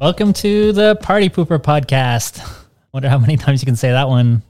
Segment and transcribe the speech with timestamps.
[0.00, 2.40] Welcome to the Party Pooper podcast.
[2.94, 4.42] Wonder how many times you can say that one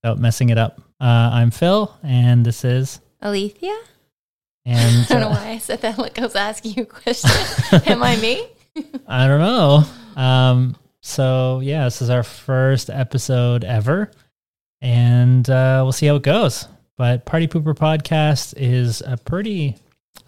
[0.00, 0.80] without messing it up.
[1.00, 3.76] Uh, I'm Phil, and this is Alethea?
[4.64, 6.86] and I don't know uh, why I said that like I was asking you a
[6.86, 7.28] question.
[7.86, 8.46] Am I me?
[9.08, 9.82] I don't know.
[10.14, 14.12] Um, so yeah, this is our first episode ever,
[14.80, 16.68] and uh, we'll see how it goes.
[16.96, 19.74] But Party Pooper podcast is a pretty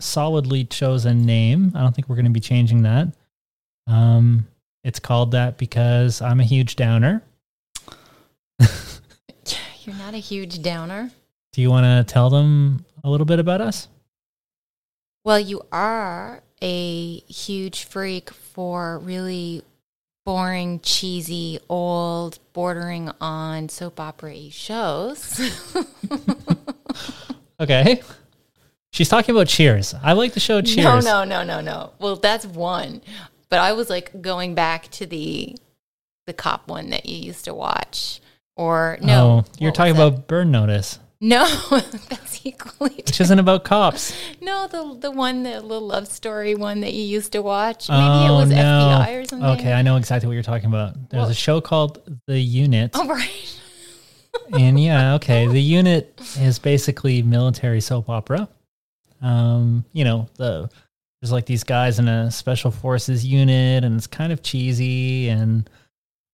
[0.00, 1.70] solidly chosen name.
[1.76, 3.14] I don't think we're going to be changing that.
[3.86, 4.46] Um,
[4.84, 7.22] it's called that because I'm a huge downer.
[8.60, 11.10] You're not a huge downer.
[11.52, 13.88] Do you want to tell them a little bit about us?
[15.24, 19.62] Well, you are a huge freak for really
[20.24, 25.40] boring, cheesy, old, bordering on soap opera shows.
[27.60, 28.02] Okay.
[28.92, 29.94] She's talking about Cheers.
[30.02, 31.04] I like the show Cheers.
[31.04, 31.92] No, no, no, no, no.
[32.00, 33.02] Well, that's one.
[33.50, 35.56] But I was like going back to the
[36.26, 38.20] the cop one that you used to watch.
[38.56, 39.44] Or no.
[39.46, 41.46] Oh, you're talking about Burn Notice, No,
[42.08, 44.14] that's equally which isn't about cops.
[44.42, 47.88] No, the the one, the little love story one that you used to watch.
[47.88, 48.56] Maybe oh, it was no.
[49.06, 49.48] FBI or something.
[49.60, 50.94] Okay, I know exactly what you're talking about.
[51.10, 52.90] There's Well- a show called The Unit.
[52.94, 53.60] Oh, right.
[54.52, 55.46] and yeah, okay.
[55.46, 58.48] The Unit is basically military soap opera.
[59.22, 60.70] Um, you know, the
[61.20, 65.68] there's like these guys in a special forces unit and it's kind of cheesy and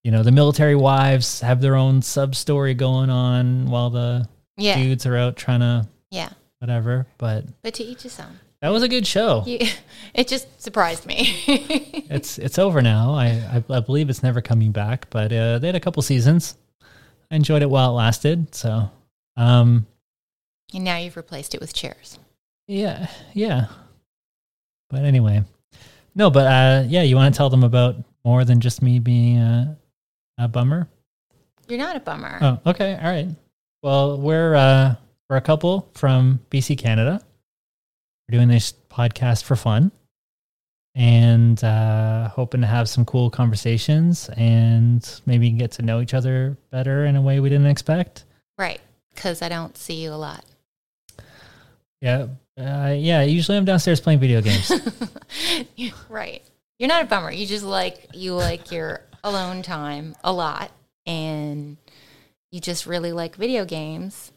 [0.05, 4.77] you know, the military wives have their own sub story going on while the Yeah,
[4.77, 6.29] dudes are out trying to yeah.
[6.61, 7.07] whatever.
[7.19, 8.39] But But to each his own.
[8.61, 9.42] that was a good show.
[9.47, 9.59] You,
[10.14, 11.42] it just surprised me.
[12.09, 13.14] It's it's over now.
[13.14, 15.11] I, I I believe it's never coming back.
[15.11, 16.57] But uh, they had a couple seasons.
[17.33, 18.55] I enjoyed it while it lasted.
[18.55, 18.89] So,
[19.36, 19.86] um,
[20.73, 22.20] and now you've replaced it with Cheers.
[22.69, 23.67] yeah, yeah.
[24.91, 25.42] But anyway,
[26.14, 26.30] no.
[26.30, 29.77] But uh, yeah, you want to tell them about more than just me being a,
[30.39, 30.89] a bummer?
[31.69, 32.39] You're not a bummer.
[32.41, 33.29] Oh, okay, all right.
[33.83, 34.95] Well, we're uh,
[35.29, 37.20] we're a couple from BC, Canada.
[38.29, 39.91] We're doing this podcast for fun,
[40.96, 46.57] and uh, hoping to have some cool conversations and maybe get to know each other
[46.70, 48.25] better in a way we didn't expect.
[48.58, 48.80] Right.
[49.14, 50.45] Because I don't see you a lot.
[52.01, 52.27] Yeah,
[52.58, 53.23] uh, yeah.
[53.23, 54.70] Usually, I'm downstairs playing video games.
[56.08, 56.42] right.
[56.79, 57.30] You're not a bummer.
[57.30, 60.70] You just like you like your alone time a lot,
[61.07, 61.77] and
[62.52, 64.30] you just really like video games,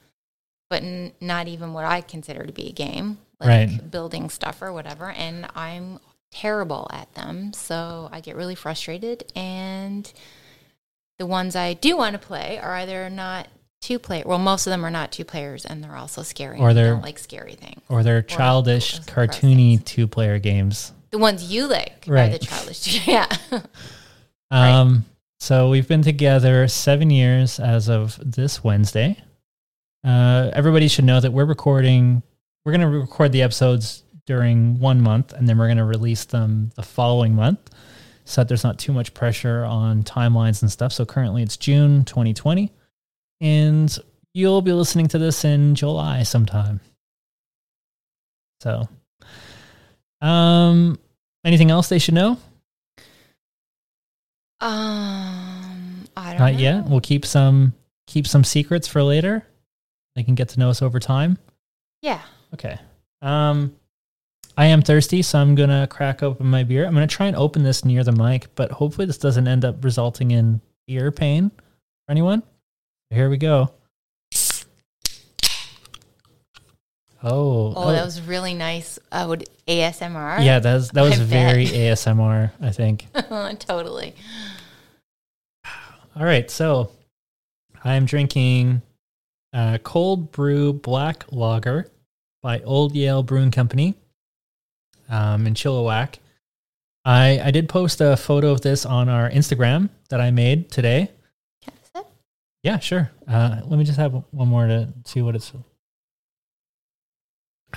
[0.69, 3.91] but n- not even what I consider to be a game, like Right.
[3.91, 5.11] building stuff or whatever.
[5.11, 5.99] And I'm
[6.31, 9.31] terrible at them, so I get really frustrated.
[9.35, 10.11] And
[11.17, 13.47] the ones I do want to play are either not
[13.81, 14.23] two player.
[14.25, 16.59] Well, most of them are not two players, and they're also scary.
[16.59, 17.81] Or they're- don't like scary things.
[17.89, 20.93] or they're childish, those cartoony two-player games.
[21.11, 22.31] The ones you like are Right.
[22.31, 23.07] the childish.
[23.07, 23.27] Yeah.
[24.51, 25.05] Um,
[25.39, 29.17] so we've been together seven years as of this Wednesday.
[30.03, 32.23] Uh, everybody should know that we're recording.
[32.65, 36.25] We're going to record the episodes during one month, and then we're going to release
[36.25, 37.59] them the following month,
[38.25, 40.93] so that there's not too much pressure on timelines and stuff.
[40.93, 42.71] So currently it's June 2020,
[43.41, 43.97] and
[44.33, 46.79] you'll be listening to this in July sometime.
[48.61, 48.87] So,
[50.21, 50.99] um,
[51.45, 52.37] anything else they should know?
[54.61, 56.59] Um, I don't Not know.
[56.59, 56.85] yet.
[56.85, 57.73] We'll keep some
[58.07, 59.45] keep some secrets for later.
[60.15, 61.37] They can get to know us over time.
[62.01, 62.21] Yeah.
[62.53, 62.77] Okay.
[63.21, 63.75] Um
[64.57, 66.85] I am thirsty, so I'm gonna crack open my beer.
[66.85, 69.81] I'm gonna try and open this near the mic, but hopefully this doesn't end up
[69.83, 72.43] resulting in ear pain for anyone.
[73.09, 73.71] Here we go.
[77.21, 78.97] Oh, Oh, that was really nice.
[79.11, 80.43] I would ASMR.
[80.43, 80.59] yeah.
[80.59, 81.73] That was that was I very bet.
[81.73, 82.51] ASMR.
[82.61, 83.07] I think.
[83.59, 84.15] totally.
[86.15, 86.91] All right, so
[87.83, 88.81] I'm drinking
[89.53, 91.89] uh, cold brew black lager
[92.41, 93.95] by Old Yale Brewing Company
[95.09, 96.15] um, in Chilliwack.
[97.05, 101.11] I I did post a photo of this on our Instagram that I made today.
[102.63, 102.67] I?
[102.67, 103.11] Yeah, sure.
[103.27, 105.51] Uh, let me just have one more to see what it's.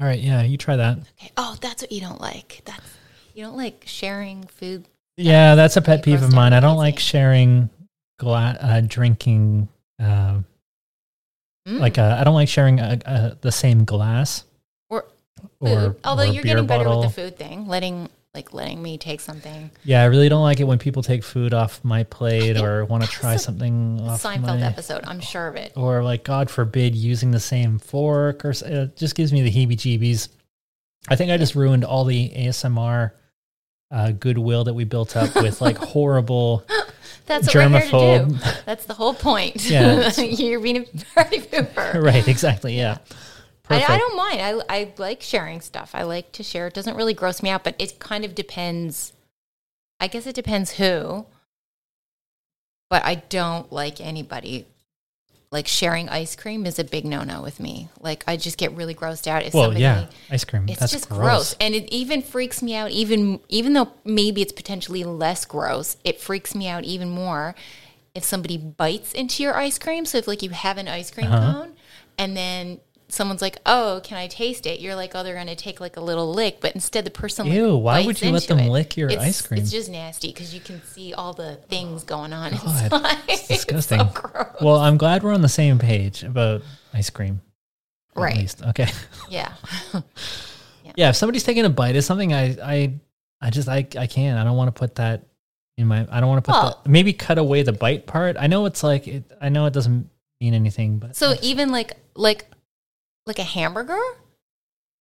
[0.00, 0.98] All right, yeah, you try that.
[1.18, 1.32] Okay.
[1.36, 2.62] Oh, that's what you don't like.
[2.64, 2.80] That's
[3.34, 4.86] you don't like sharing food.
[5.16, 6.52] Yeah, that's a pet peeve of mine.
[6.52, 7.70] I don't like sharing
[8.18, 9.68] gla- uh, drinking.
[10.00, 10.40] Uh,
[11.68, 11.80] Mm.
[11.80, 14.44] Like uh, I don't like sharing a, a, the same glass
[14.88, 15.04] Or
[15.60, 15.96] or food.
[16.02, 17.00] Although or you're getting better bottle.
[17.02, 18.08] with the food thing, letting
[18.38, 19.68] like letting me take something.
[19.82, 23.02] Yeah, I really don't like it when people take food off my plate or want
[23.02, 25.02] to try something off Seinfeld my, episode.
[25.08, 25.72] I'm sure of it.
[25.74, 30.28] or like God forbid using the same fork or it just gives me the heebie-jeebies.
[31.08, 33.10] I think I just ruined all the ASMR
[33.90, 36.64] uh, goodwill that we built up with like horrible
[37.26, 37.96] That's what we're here to do.
[37.96, 38.64] germaphobe.
[38.66, 39.68] That's the whole point.
[39.68, 40.12] Yeah.
[40.16, 41.94] You're being a party pooper.
[42.02, 42.76] right, exactly.
[42.76, 42.98] Yeah.
[43.70, 44.40] I, I don't mind.
[44.40, 45.90] I, I like sharing stuff.
[45.94, 46.66] I like to share.
[46.66, 49.12] It doesn't really gross me out, but it kind of depends.
[50.00, 51.26] I guess it depends who.
[52.90, 54.66] But I don't like anybody.
[55.50, 57.88] Like sharing ice cream is a big no no with me.
[58.00, 59.82] Like I just get really grossed out if Well, somebody.
[59.82, 60.66] yeah, ice cream.
[60.68, 61.20] It's That's just gross.
[61.20, 61.56] gross.
[61.58, 62.90] and it even freaks me out.
[62.90, 67.54] Even even though maybe it's potentially less gross, it freaks me out even more
[68.14, 70.04] if somebody bites into your ice cream.
[70.04, 71.52] So if like you have an ice cream Uh-huh.
[71.52, 71.76] cone,
[72.18, 75.80] and then someone's like, "Oh, can I taste it?" You're like, "Oh, they're gonna take
[75.80, 78.58] like a little lick," but instead the person like, Ew, why would you let them
[78.60, 78.68] it.
[78.70, 79.60] lick your It's- ice cream?
[79.60, 83.18] It's just nasty because you can see all the things going on God, inside.
[83.28, 83.98] it's It's disgusting.
[84.00, 84.56] so gross.
[84.60, 86.62] Well, I'm glad we're on the same page about
[86.92, 87.40] ice cream.
[88.16, 88.36] at Right.
[88.36, 88.62] least.
[88.62, 88.88] Okay.
[89.30, 89.52] Yeah.
[90.96, 91.10] Yeah.
[91.10, 92.94] If somebody's taking a bite of something, I, I,
[93.40, 94.38] I just, I, I can't.
[94.38, 95.22] I don't want to put that
[95.76, 96.06] in my.
[96.10, 96.90] I don't want to put Well- that.
[96.90, 98.36] Maybe cut away the bite part.
[98.38, 99.06] I know it's like.
[99.06, 102.46] It, I know it doesn't mean anything, but So even like like
[103.28, 103.98] like a hamburger.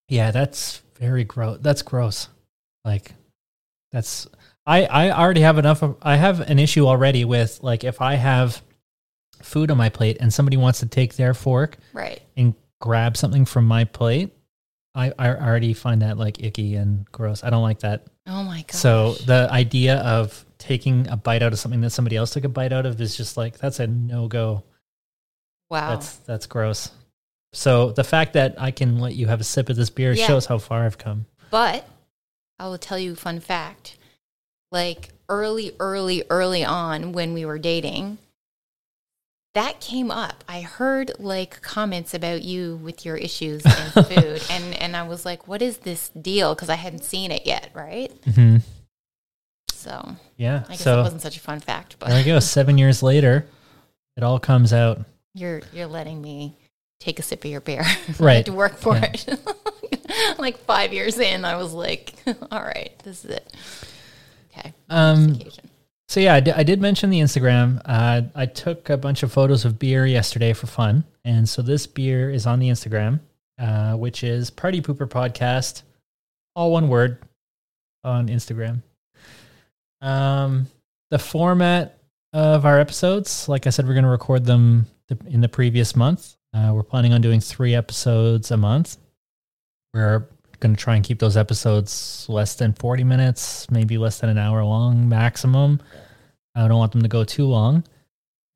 [0.10, 1.60] yeah, that's very gross.
[1.62, 2.30] That's gross.
[2.86, 3.14] Like,
[3.92, 4.28] that's.
[4.66, 5.96] I, I already have enough of.
[6.02, 8.62] I have an issue already with like if I have
[9.42, 12.22] food on my plate and somebody wants to take their fork Right.
[12.36, 14.34] and grab something from my plate,
[14.96, 17.44] I, I already find that like icky and gross.
[17.44, 18.08] I don't like that.
[18.26, 18.74] Oh my god.
[18.74, 22.50] So the idea of taking a bite out of something that somebody else took a
[22.50, 24.64] bite out of is just like that's a no go.
[25.70, 25.92] wow.
[25.92, 26.92] That's that's gross.
[27.58, 30.28] So the fact that I can let you have a sip of this beer Yeah.
[30.28, 31.26] shows how far I've come.
[31.50, 31.90] But
[32.60, 33.98] I will tell you a fun fact.
[34.72, 38.20] Like early, early, early on when we were dating,
[39.56, 40.44] that came up.
[40.48, 45.26] I heard like comments about you with your issues and food, and and I was
[45.26, 48.12] like, "What is this deal?" Because I hadn't seen it yet, right?
[48.22, 48.58] Mm-hmm.
[49.72, 50.64] So Yeah.
[50.68, 52.40] I guess so that wasn't such a fun fact, but there we but go.
[52.40, 53.48] Seven years later,
[54.16, 55.06] it all comes out.
[55.34, 56.56] you're you're letting me
[57.00, 57.84] take a sip of your beer.
[58.20, 58.32] right.
[58.32, 59.12] I had to work for Yeah.
[59.14, 59.40] it.
[60.40, 62.14] like five years in, I was like,
[62.52, 63.54] "All right, this is it."
[64.52, 64.74] Okay.
[64.90, 65.40] Um,
[66.10, 67.82] So yeah, I did mention the Instagram.
[67.84, 71.86] Uh, I took a bunch of photos of beer yesterday for fun, and so this
[71.86, 73.20] beer is on the Instagram,
[73.60, 75.82] uh, which is Party Pooper Podcast,
[76.56, 77.20] all one word,
[78.06, 78.82] on Instagram.
[80.02, 80.68] Um,
[81.12, 81.98] the format
[82.32, 85.94] of our episodes, like I said, we're going to record them th- in the previous
[85.94, 86.37] month.
[86.58, 88.98] Uh, we're planning on doing three episodes a month.
[89.94, 90.28] We're
[90.60, 94.40] going to try and keep those episodes less than 40 minutes, maybe less than an
[94.40, 95.80] hour long maximum.
[96.56, 97.84] I don't want them to go too long.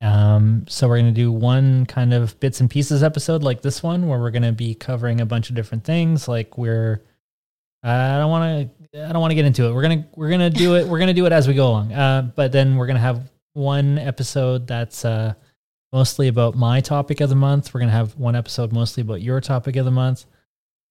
[0.00, 3.84] Um, so we're going to do one kind of bits and pieces episode like this
[3.84, 6.26] one, where we're going to be covering a bunch of different things.
[6.26, 7.02] Like we're,
[7.84, 9.72] I don't want to, I don't want to get into it.
[9.72, 10.86] We're gonna, we're gonna do it.
[10.86, 11.92] We're gonna do it as we go along.
[11.92, 15.34] Uh, but then we're gonna have one episode that's uh,
[15.92, 17.72] mostly about my topic of the month.
[17.74, 20.24] We're gonna have one episode mostly about your topic of the month,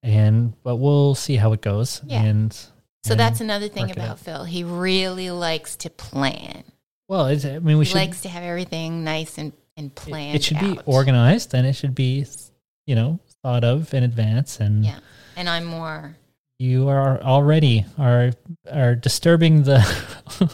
[0.04, 2.02] and but we'll see how it goes.
[2.06, 2.24] Yeah.
[2.24, 4.20] And So and- that's another thing about.
[4.20, 4.44] Phil.
[4.44, 6.64] He really likes to plan.
[7.08, 7.96] well, it's, I mean, we He should.
[7.98, 10.36] likes to have everything nice and, and planned.
[10.36, 12.26] it should be organized and it should be,
[12.88, 14.60] you know, thought of in advance.
[14.60, 15.00] And Yeah.
[15.36, 16.16] And I'm more
[16.60, 18.32] you are already are
[18.72, 19.80] are disturbing the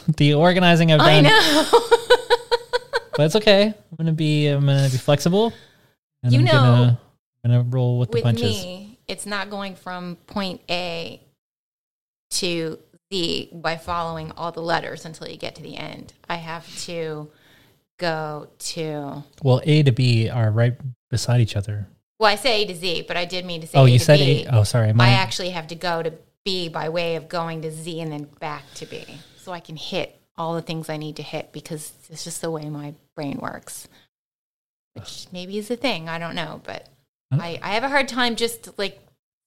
[0.16, 1.24] the organizing I've I done.
[1.24, 2.06] know.
[3.18, 3.64] But it's okay.
[3.66, 5.52] I'm gonna be I'm gonna be flexible.
[6.22, 7.00] And You I'm know, gonna,
[7.44, 8.64] I'm gonna roll with the With punches.
[8.64, 11.20] me, it's not going from point A
[12.30, 12.78] to
[13.12, 16.12] Z by following all the letters until you get to the end.
[16.28, 17.28] I have to
[17.98, 20.76] go to Well, A to B are right
[21.10, 21.88] beside each other.
[22.20, 23.98] well, I say A to Z, but I did mean to say oh, A you
[23.98, 24.44] said B.
[24.44, 24.58] A.
[24.58, 24.92] Oh, sorry.
[24.96, 26.12] I actually have to go to
[26.44, 29.04] B by way of going to Z and then back to B.
[29.38, 32.50] So I can hit all the things I need to hit because it's just the
[32.50, 33.88] way my brain works.
[34.94, 36.08] Which maybe is a thing.
[36.08, 36.60] I don't know.
[36.64, 36.88] But
[37.32, 37.40] Huh?
[37.42, 38.98] I, I have a hard time just like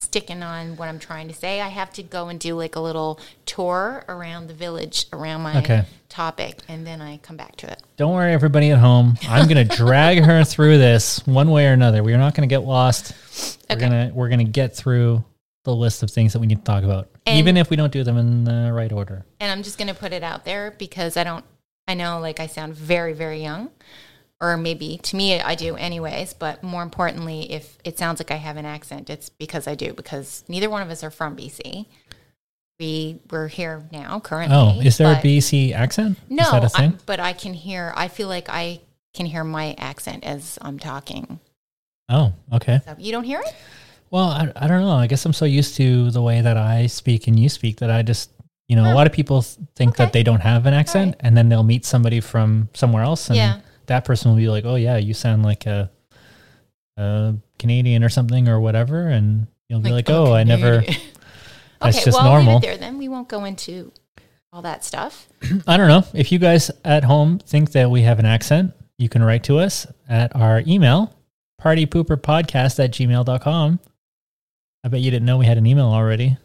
[0.01, 1.61] sticking on what I'm trying to say.
[1.61, 5.57] I have to go and do like a little tour around the village around my
[5.59, 5.83] Okay.
[6.09, 7.81] topic and then I come back to it.
[7.97, 9.15] don't worry, everybody at home.
[9.27, 12.03] I'm gonna drag her through this one way or another.
[12.03, 13.13] We are not gonna get lost.
[13.69, 15.23] We're gonna we're gonna get through
[15.63, 17.91] the list of things that we need to talk about, And- even if we don't
[17.93, 19.25] do them in the right order.
[19.39, 21.45] And I'm just going to put it out there because I don't,
[21.87, 23.69] I know like I sound very, very young,
[24.39, 26.33] or maybe to me I do anyways.
[26.33, 29.93] But more importantly, if it sounds like I have an accent, it's because I do,
[29.93, 31.85] because neither one of us are from BC.
[32.79, 34.57] We, we're here now currently.
[34.57, 36.17] Oh, is there a BC accent?
[36.29, 38.81] No, is that a I, but I can hear, I feel like I
[39.13, 41.39] can hear my accent as I'm talking.
[42.09, 42.81] oh, okay.
[42.85, 43.53] So you don't hear it?
[44.11, 44.91] Well, I, I don't know.
[44.91, 47.89] I guess I'm so used to the way that I speak and you speak that
[47.89, 48.29] I just,
[48.67, 50.03] You know, a lot of people think Okay.
[50.05, 53.35] that they don't have an accent, and then they'll meet somebody from somewhere else, and
[53.35, 53.59] Yeah.
[53.87, 55.89] that person will be like, "Oh yeah, you sound like a,
[56.97, 60.83] a Canadian or something or whatever," and you'll be like, "Oh, I never."
[61.81, 62.55] That's okay, just well, normal.
[62.55, 62.97] leave it there then.
[62.97, 63.91] We won't go into
[64.53, 65.27] all that stuff.
[65.67, 66.05] I don't know.
[66.13, 69.57] If you guys at home think that we have an accent, you can write to
[69.59, 71.13] us at our email,
[71.61, 73.79] partypooperpodcast at gmail.com.
[74.83, 76.37] I bet you didn't know we had an email already.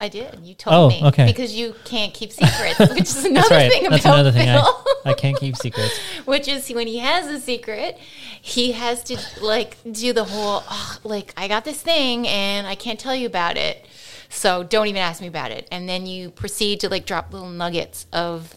[0.00, 0.40] I did.
[0.42, 1.06] You told Oh, me.
[1.08, 1.26] okay.
[1.26, 3.70] Because you can't keep secrets, which is another right.
[3.70, 4.48] thing That's about another thing.
[4.48, 4.84] I- Phil.
[5.06, 5.96] I can't keep secrets.
[6.24, 7.96] which is when he has a secret,
[8.42, 12.74] he has to like do the whole "Ugh, like I got this thing and I
[12.74, 13.86] can't tell you about it.
[14.28, 15.68] So don't even ask me about it.
[15.70, 18.56] And then you proceed to like drop little nuggets of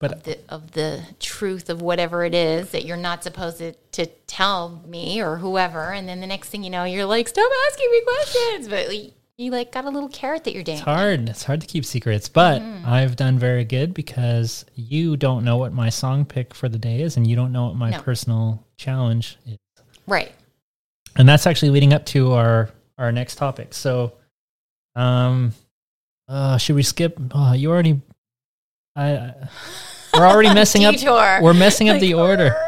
[0.00, 4.06] But the of the truth of whatever it is that you're not supposed to, to
[4.28, 5.92] tell me or whoever.
[5.92, 8.68] And then the next thing you know, you're like, stop asking me questions.
[8.68, 10.78] But you, you like got a little carrot that you're dangling.
[10.78, 11.28] it's hard.
[11.28, 12.28] It's hard to keep secrets.
[12.28, 12.86] But Mm-hmm.
[12.88, 17.00] I've done very good because you don't know what my song pick for the day
[17.00, 18.00] is, and you don't know what my No.
[18.00, 19.58] personal challenge is.
[20.06, 20.32] Right.
[21.16, 23.74] and that's actually leading up to our our next topic.
[23.74, 24.12] So,
[24.96, 25.52] um,
[26.28, 27.18] uh, should we skip?
[27.32, 28.00] Uh, you already,
[28.96, 29.34] I, I
[30.14, 30.94] we're already messing up.
[31.42, 32.54] We're messing up the order.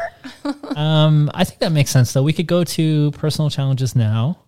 [0.75, 2.23] Um, I think that makes sense though.
[2.23, 4.39] We could go to personal challenges now,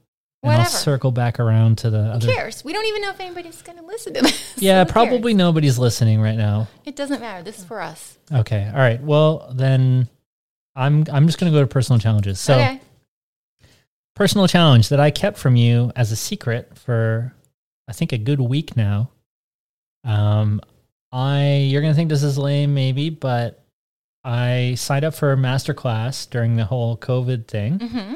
[0.42, 2.32] and I'll circle back around to the Who other.
[2.34, 2.64] cares?
[2.64, 4.54] We don't even know if anybody's going to listen to this.
[4.58, 4.92] Yeah, Who cares?
[4.92, 6.68] probably nobody's listening right now.
[6.86, 7.44] It doesn't matter.
[7.44, 8.18] This is for us.
[8.32, 9.02] Okay, all right.
[9.02, 10.08] Well, then
[10.76, 12.40] I'm I'm just gonna go to personal challenges.
[12.40, 12.54] So.
[12.56, 12.80] okay.
[14.16, 17.34] personal challenge that I kept from you as a secret for
[17.88, 19.10] I think a good week now.
[20.04, 20.62] Um
[21.14, 23.64] I you're going to think this is lame maybe, but
[24.24, 28.14] I signed up for a master class during the whole COVID thing Mm-hmm.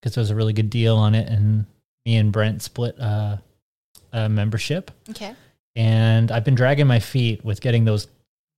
[0.00, 1.66] because there was a really good deal on it and
[2.04, 3.36] me and Brent split uh,
[4.12, 5.34] a membership Okay.
[5.76, 8.08] and I've been dragging my feet with getting those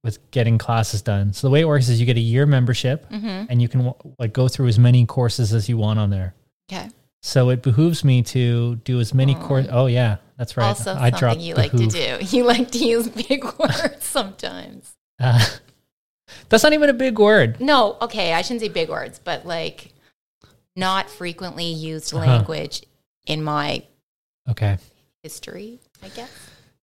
[0.04, 1.32] with getting classes done.
[1.32, 3.44] So the way it works is you get a year membership Mm-hmm.
[3.50, 6.34] and you can like go through as many courses as you want on there.
[6.72, 6.88] Okay.
[7.22, 9.46] So it behooves me to do as many Aw.
[9.46, 9.66] course.
[9.70, 10.66] Oh yeah, that's right.
[10.66, 12.18] Also, I something you like to do.
[12.36, 14.92] You like to use big words sometimes.
[15.20, 15.38] Uh,
[16.48, 17.60] that's not even a big word.
[17.60, 19.92] No, okay, I shouldn't say big words, but like
[20.74, 22.26] not frequently used Uh-huh.
[22.26, 22.82] language
[23.26, 23.84] in my
[24.50, 24.78] Okay.
[25.22, 26.30] history, I guess.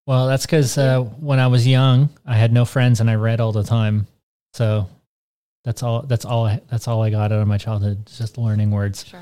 [0.07, 3.41] Well, that's because uh, when I was young, I had no friends and I read
[3.41, 4.07] all the time.
[4.53, 4.87] So
[5.65, 6.03] that's all.
[6.03, 6.45] That's all.
[6.45, 8.05] I, that's all I got out of my childhood.
[8.05, 9.03] Just learning words.
[9.05, 9.19] Sure.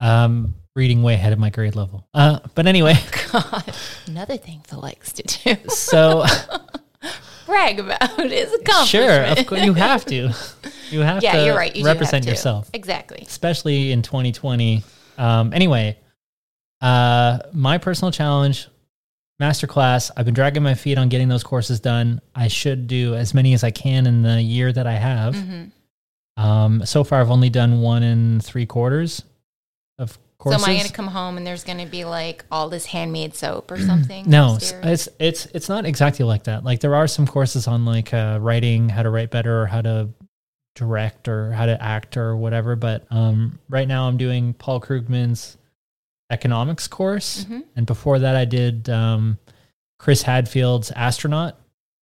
[0.00, 2.06] Um, reading way ahead of my grade level.
[2.14, 2.94] Uh, but anyway,
[4.06, 5.68] another thing Phil likes to do.
[5.68, 6.24] so
[7.46, 8.88] Brag about his accomplishment.
[8.88, 10.32] sure, of course you have to.
[10.90, 11.74] You have Yeah, to you're right.
[11.74, 12.70] You represent yourself.
[12.72, 13.24] Exactly.
[13.26, 14.82] especially in 2020.
[15.18, 15.98] Um, anyway,
[16.80, 18.68] uh, my personal challenge,
[19.40, 20.10] masterclass.
[20.16, 22.20] I've been dragging my feet on getting those courses done.
[22.34, 25.34] I should do as many as I can in the year that I have.
[25.34, 25.64] hmm
[26.36, 29.22] Um, so far, I've only done one and three quarters
[29.98, 32.68] of So am I going to come home and there's going to be like all
[32.68, 34.28] this handmade soap or something?
[34.28, 34.84] no, it's, upstairs?
[34.84, 36.64] it's it's it's not exactly like that.
[36.64, 39.82] Like there are some courses on like uh, writing, how to write better, or how
[39.82, 40.08] to
[40.74, 42.76] direct, or how to act, or whatever.
[42.76, 45.56] But um, right now, I'm doing Paul Krugman's
[46.30, 47.64] economics course, Mhm.
[47.76, 49.38] and before that, I did um,
[49.98, 51.58] Chris Hadfield's astronaut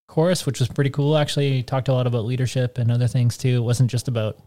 [0.07, 1.17] course, which was pretty cool.
[1.17, 3.57] Actually, talked a lot about leadership and other things too.
[3.57, 4.39] It wasn't just about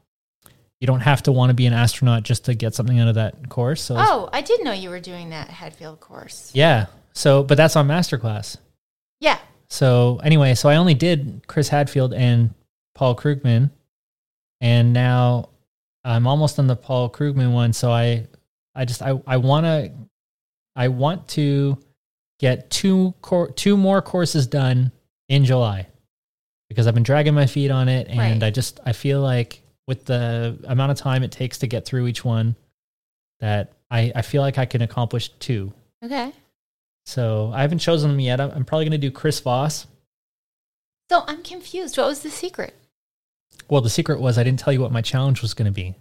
[0.80, 3.16] you don't have to want to be an astronaut just to get something out of
[3.16, 3.82] that course.
[3.82, 6.52] So Oh, I did know you were doing that Hadfield course.
[6.54, 6.88] yeah.
[7.14, 8.58] So, but that's on masterclass.
[9.20, 9.38] Yeah.
[9.70, 12.54] So anyway, so I only did Chris Hadfield and
[12.96, 13.72] Paul Krugman,
[14.62, 15.50] and now
[16.04, 17.74] I'm almost on the Paul Krugman one.
[17.74, 18.28] So I,
[18.76, 19.92] I just I I want to,
[20.76, 21.78] I want to
[22.40, 24.92] get two cor- two more courses done
[25.30, 25.88] in July
[26.70, 28.44] because I've been dragging my feet on it, and Right.
[28.44, 32.08] I just I feel like with the amount of time it takes to get through
[32.08, 32.56] each one,
[33.40, 35.74] that I I feel like I can accomplish two.
[36.04, 36.32] Okay.
[37.06, 38.40] So I haven't chosen them yet.
[38.40, 39.88] I'm, I'm probably going to do Chris Voss.
[41.12, 41.98] So I'm confused.
[41.98, 42.74] What was the secret?
[43.70, 45.96] Well, the secret was I didn't tell you what my challenge was going to be.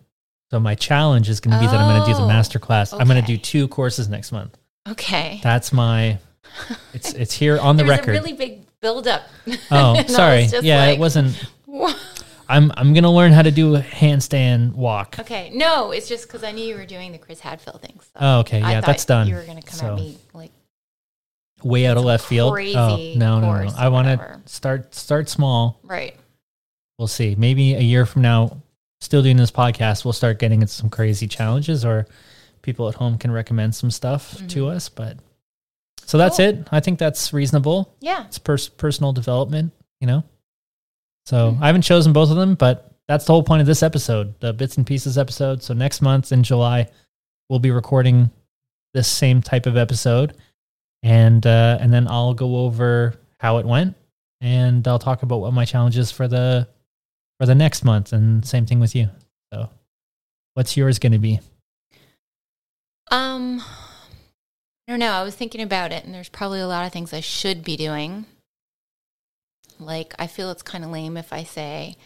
[0.50, 2.58] So my challenge is going to be that I'm going to do the Oh, master
[2.58, 2.92] class.
[2.92, 4.56] I'm going to do two courses next month.
[4.88, 5.40] Okay.
[5.42, 6.18] That's my.
[6.92, 8.10] It's it's here on the record.
[8.10, 9.22] a really big buildup.
[9.70, 10.44] oh, sorry.
[10.60, 11.42] Yeah, like, it wasn't.
[11.66, 11.94] "Wha-"
[12.48, 15.16] I'm I'm going to learn how to do a handstand walk.
[15.20, 15.50] Okay.
[15.54, 17.98] No, it's just because I knew you were doing the Chris Hadfield thing.
[18.00, 18.60] So Oh, okay.
[18.60, 19.28] Yeah, that's done.
[19.28, 20.50] You were going to come So- at me like,
[21.62, 22.52] Way out of left field.
[22.52, 22.56] oh,
[23.16, 23.70] no, no, no.
[23.76, 25.78] I want to start start small.
[25.84, 26.16] right.
[26.98, 27.34] We'll see.
[27.36, 28.60] Maybe a year from now,
[29.00, 32.06] still doing this podcast, we'll start getting into some crazy challenges, or
[32.62, 34.76] people at home can recommend some stuff to Mm-hmm.
[34.76, 34.88] us.
[34.88, 35.18] But
[36.04, 36.46] So that's Cool.
[36.46, 36.68] it.
[36.72, 37.94] I think that's reasonable.
[38.00, 38.24] Yeah.
[38.26, 40.24] It's pers- personal development, you know?
[41.26, 41.62] So Hmm.
[41.62, 44.52] I haven't chosen both of them, but that's the whole point of this episode, the
[44.52, 45.62] bits and pieces episode.
[45.62, 46.88] So next month in July,
[47.48, 48.30] we'll be recording
[48.94, 50.36] this same type of episode.
[51.02, 53.96] And uh, and then I'll go over how it went
[54.40, 56.68] and I'll talk about what my challenges for the
[57.40, 59.08] for the next month and same thing with you.
[59.52, 59.68] So
[60.54, 61.40] what's yours going to be?
[63.10, 65.12] Um, I don't know.
[65.12, 67.76] I was thinking about it, and there's probably a lot of things I should be
[67.76, 68.26] doing.
[69.84, 71.96] Like, I feel it's kind of lame if I say,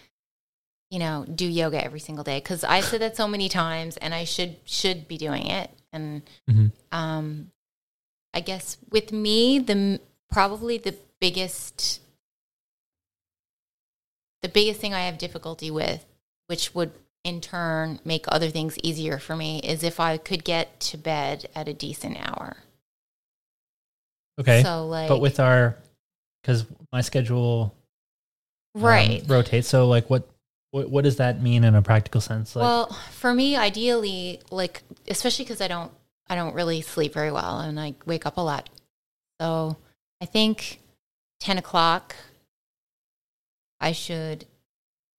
[0.91, 4.15] you know, do yoga every single day because I said that so many times, and
[4.15, 5.71] I should should be doing it.
[5.93, 6.73] And Mhm.
[6.93, 7.51] um,
[8.33, 12.01] I guess with me, the probably the biggest
[14.43, 16.05] the biggest thing I have difficulty with,
[16.47, 16.93] which would
[17.25, 21.49] in turn make other things easier for me, is if I could get to bed
[21.55, 22.59] at a decent hour.
[24.39, 24.63] Okay.
[24.63, 25.77] So like, but with our
[26.47, 27.75] cuz my schedule
[28.75, 29.23] um, right.
[29.27, 29.69] rotates.
[29.69, 30.29] So like what,
[30.71, 32.55] what what does that mean in a practical sense?
[32.55, 35.93] Like well, for me, ideally, like especially because I don't
[36.29, 38.71] I don't really sleep very well and I wake up a lot.
[39.41, 39.77] So
[40.23, 40.81] I think
[41.41, 42.15] ten o'clock.
[43.79, 44.47] I should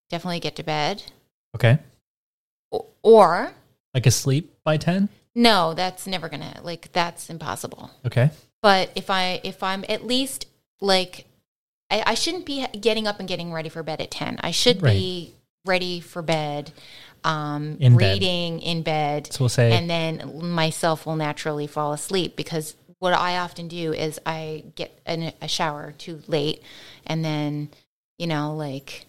[0.10, 1.04] definitely get to bed,
[1.54, 1.78] okay.
[3.04, 3.54] Or
[3.94, 5.10] Like asleep by 10?
[5.36, 7.92] no, that's never gonna like that's impossible.
[8.04, 8.32] Okay.
[8.64, 10.48] But if I if I'm at least
[10.82, 11.26] like
[11.90, 14.38] I, I shouldn't be getting up and getting ready for bed at ten.
[14.42, 14.94] I should Right.
[14.94, 15.34] be
[15.66, 16.72] ready for bed,
[17.24, 18.14] um, In bed.
[18.14, 23.14] reading in bed, So we'll say and then myself will naturally fall asleep because what
[23.14, 26.62] I often do is I get an, a shower too late,
[27.06, 27.70] and then
[28.18, 29.06] you know like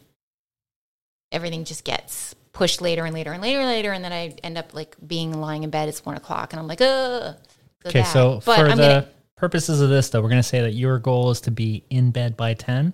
[1.32, 4.58] everything just gets pushed later and later and later and later, and then I end
[4.58, 5.88] up like being lying in bed.
[5.88, 7.36] It's one o'clock, and I'm like, ugh.
[7.86, 8.12] Okay, that.
[8.12, 10.72] so But for I'm the gonna- purposes of this though, we're going to say that
[10.72, 12.92] your goal is to be in bed by 10.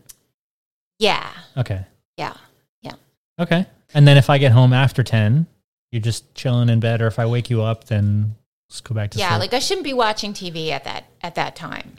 [0.99, 1.85] yeah, Okay.
[2.17, 2.35] yeah.
[2.83, 2.93] Yeah.
[3.39, 3.67] Okay.
[3.95, 5.47] And then if I get home after 10,
[5.93, 8.35] you're just chilling in bed or if I wake you up then
[8.71, 9.23] just go back to sleep.
[9.25, 9.41] yeah sleep.
[9.41, 11.93] like i shouldn't be watching tv at that at that time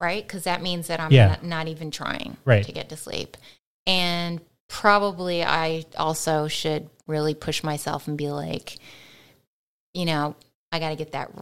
[0.00, 1.28] right because that means that i'm Yeah.
[1.28, 2.64] not, not even trying Right.
[2.64, 3.36] to get to sleep
[3.86, 8.76] and probably i also should really push myself and be like
[9.94, 10.36] you know
[10.70, 11.32] i got to get that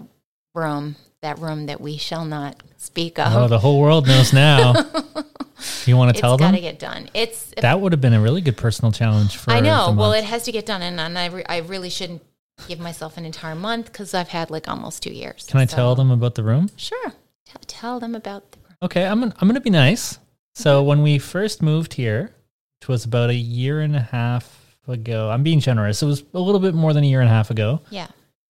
[0.54, 3.32] room that room that we shall not speak of.
[3.34, 4.74] Oh, the whole world knows now.
[5.86, 8.12] you want to tell it's tell got to get done it's that would have been
[8.12, 11.00] a really good personal challenge for i know well it has to get done and,
[11.00, 12.22] and I, re- I really shouldn't
[12.68, 15.74] give myself an entire month because i've had like almost two years Can I So-
[15.76, 16.70] tell them about the room?
[16.76, 17.12] sure
[17.44, 18.76] tell, tell them about the room.
[18.82, 20.20] Okay, I'm gonna, I'm going to be nice.
[20.54, 22.32] So when we first moved here,
[22.80, 26.00] which was about a year and a half ago, I'm being generous.
[26.02, 27.80] It was a little bit more than a year and a half ago.
[27.90, 28.06] yeah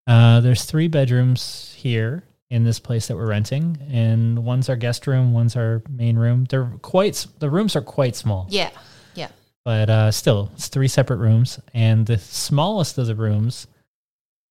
[0.06, 5.06] Uh, there's three bedrooms here in this place that we're renting, and one's our guest
[5.06, 6.44] room, one's our main room.
[6.48, 8.70] They're quite the rooms are quite small, yeah
[9.14, 9.28] yeah.
[9.64, 13.66] But uh, still, it's three separate rooms, and the smallest of the rooms,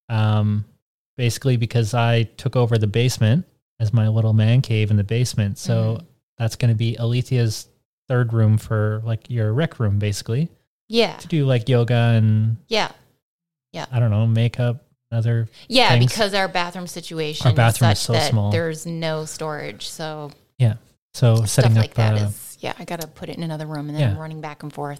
[0.10, 0.66] um,
[1.18, 3.46] basically because I took over the basement
[3.80, 6.06] as my little man cave in the basement, so Mhm.
[6.38, 7.68] that's going to be Alethea's
[8.08, 10.50] third room for like your rec room, basically.
[10.88, 11.18] Yeah.
[11.18, 12.92] To do like yoga and yeah,
[13.74, 13.86] yeah.
[13.92, 16.12] I don't know makeup, other Yeah, things.
[16.12, 18.52] because our bathroom situation Our bathroom is is so that small.
[18.52, 19.88] there's no storage.
[19.88, 20.76] So Yeah.
[21.14, 23.88] so setting like up that uh, is yeah, I gotta put it in another room
[23.88, 24.12] and then Yeah.
[24.12, 25.00] I'm running back and forth.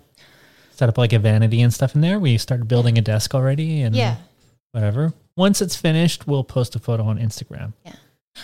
[0.72, 2.20] set up like a vanity and stuff in there.
[2.20, 4.18] We started building a desk already and Yeah.
[4.74, 5.12] whatever.
[5.36, 7.74] Once it's finished, we'll post a photo on Instagram.
[7.84, 7.94] Yeah.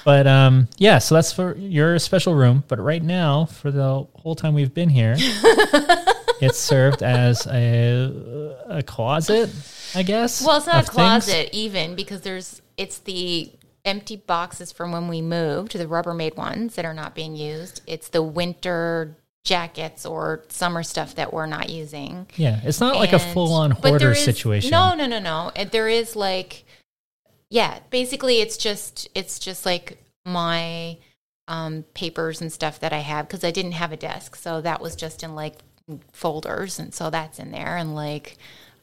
[0.03, 2.63] But um yeah, so that's for your special room.
[2.67, 5.15] But right now, for the whole time we've been here,
[6.41, 9.49] it's served as a a closet,
[9.95, 10.45] I guess.
[10.45, 10.89] Well, it's not a things.
[10.89, 13.51] closet even because there's it's the
[13.85, 17.81] empty boxes from when we moved, the Rubbermaid ones that are not being used.
[17.85, 22.27] It's the winter jackets or summer stuff that we're not using.
[22.37, 24.71] Yeah, it's not like a full on hoarder is- situation.
[24.71, 25.51] No, no, no, no.
[25.55, 26.63] It- There is like,
[27.49, 30.97] yeah, basically it's just it's just like my
[31.49, 34.79] um, papers and stuff that I have because I didn't have a desk, so that
[34.81, 35.55] was just in like
[36.11, 38.37] folders, and so that's in there, and like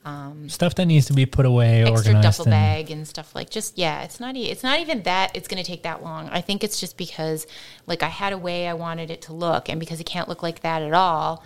[0.04, 2.22] um, Stuff that needs to be put away, extra organized.
[2.22, 5.46] duffel and- bag and stuff like just yeah it's not it's not even that it's
[5.46, 7.46] going to take that long i think it's just because
[7.86, 10.42] like i had a way i wanted it to look and because it can't look
[10.42, 11.44] like that at all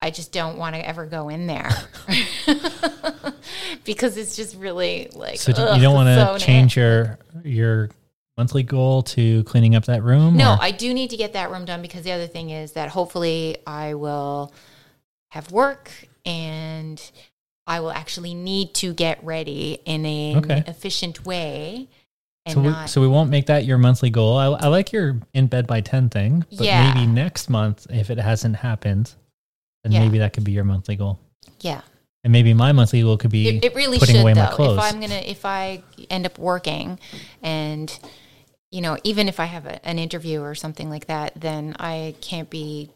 [0.00, 1.70] i just don't want to ever go in there
[3.84, 7.18] because it's just really like So ugh, you don't want so to change na- your
[7.42, 7.90] your
[8.36, 10.36] monthly goal to cleaning up that room?
[10.36, 12.72] no or- i do need to get that room done because the other thing is
[12.72, 14.52] that hopefully i will
[15.30, 15.90] have work
[16.26, 17.10] and
[17.66, 20.64] i will actually need to get ready in an Okay.
[20.66, 21.88] efficient way
[22.46, 24.36] and So we, not so we won't make that your monthly goal.
[24.36, 26.92] I, I like your in bed by 10 thing, but Yeah.
[26.92, 29.14] maybe next month, if it hasn't happened,
[29.82, 30.00] then Yeah.
[30.00, 31.18] maybe that could be your monthly goal.
[31.60, 31.80] yeah.
[32.22, 34.42] And maybe my monthly goal could be It, it really putting should away though.
[34.44, 34.76] my clothes.
[34.76, 36.98] If I'm gonna, if I end up working,
[37.42, 37.88] and
[38.74, 42.16] you know, even if I have a, an interview or something like that, then I
[42.20, 42.90] can't be.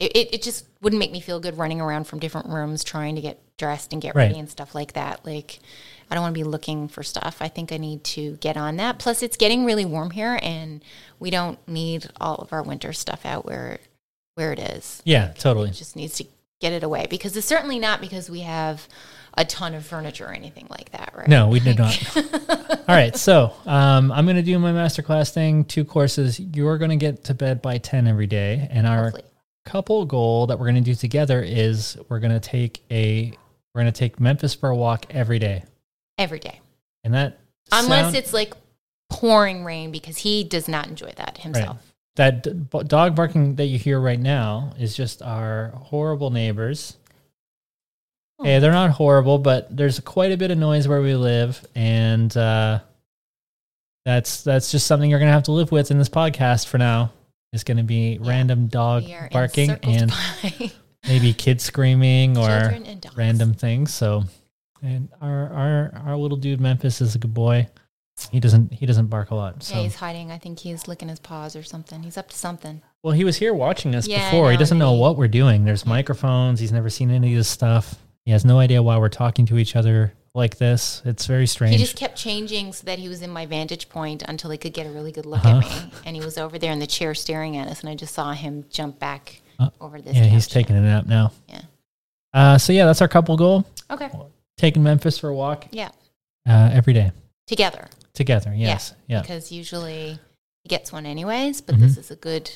[0.00, 3.14] It, it, it just wouldn't make me feel good running around from different rooms trying
[3.14, 4.24] to get dressed and get Right.
[4.26, 5.24] ready and stuff like that.
[5.24, 5.60] Like,
[6.10, 7.36] I don't want to be looking for stuff.
[7.40, 8.98] I think I need to get on that.
[8.98, 10.82] Plus, it's getting really warm here, and
[11.20, 13.78] we don't need all of our winter stuff out where
[14.34, 15.70] where it is yeah, totally.
[15.70, 16.24] just needs to
[16.60, 18.88] get it away because it's certainly not because we have
[19.36, 21.28] a ton of furniture or anything like that, right?
[21.28, 22.16] No, we did not.
[22.88, 25.64] All right, so um, I'm going to do my masterclass thing.
[25.64, 26.38] Two courses.
[26.38, 29.22] You're going to get to bed by 10 every day, and our Hopefully.
[29.64, 33.32] couple goal that we're going to do together is we're going to take a
[33.74, 35.64] we're going to take Memphis for a walk every day,
[36.18, 36.60] Every day.
[37.02, 37.40] and that
[37.72, 38.54] Unless sound- it's like
[39.10, 41.78] pouring rain because he does not enjoy that himself.
[42.16, 46.96] that d- dog barking that you hear right now is just our horrible neighbors.
[48.42, 52.34] Hey, they're not horrible, but there's quite a bit of noise where we live, and
[52.36, 52.80] uh,
[54.04, 57.12] that's that's just something you're gonna have to live with in this podcast for now.
[57.52, 60.72] It's gonna be random dog barking and by
[61.06, 63.16] maybe kids screaming or children and dogs.
[63.16, 63.94] random things.
[63.94, 64.24] So,
[64.82, 67.68] and our our our little dude Memphis is a good boy.
[68.30, 69.62] He doesn't he doesn't bark a lot.
[69.62, 70.32] So Yeah, he's hiding.
[70.32, 72.02] I think he's licking his paws or something.
[72.02, 72.82] He's up to something.
[73.02, 74.50] Well, he was here watching us Yeah, before.
[74.50, 75.64] He doesn't know what we're doing.
[75.64, 76.58] There's microphones.
[76.60, 77.96] He's never seen any of this stuff.
[78.24, 81.02] He has no idea why we're talking to each other like this.
[81.04, 81.76] It's very strange.
[81.76, 84.72] He just kept changing so that he was in my vantage point until he could
[84.72, 85.58] get a really good look Uh-huh.
[85.58, 85.90] at me.
[86.06, 88.32] And he was over there in the chair staring at us, and I just saw
[88.32, 90.16] him jump back Uh, over this.
[90.16, 91.32] yeah, he's taking a nap now.
[91.48, 91.60] Yeah.
[92.32, 93.64] Uh, so yeah, that's our couple goal.
[93.90, 94.10] Okay.
[94.56, 95.90] Taking Memphis for a walk Yeah.
[96.48, 97.12] uh, every day
[97.46, 97.88] Together.
[98.14, 98.52] together.
[98.54, 98.94] Yes.
[99.06, 99.20] Yeah.
[99.20, 100.18] Because usually
[100.62, 101.80] he gets one anyways, but Mhm.
[101.80, 102.50] this is a good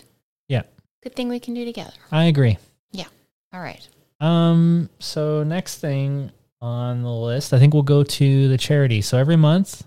[0.48, 0.62] Yeah.
[1.02, 1.92] good thing we can do together.
[2.10, 2.56] I agree.
[2.90, 3.06] Yeah.
[3.52, 3.86] All right.
[4.20, 4.90] Um.
[4.98, 9.00] So next thing on the list, I think we'll go to the charity.
[9.00, 9.84] So every month,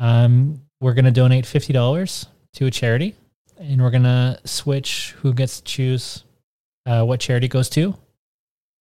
[0.00, 3.14] um, we're gonna donate fifty dollars to a charity,
[3.58, 6.24] and we're gonna switch who gets to choose
[6.86, 7.94] uh, what charity goes to.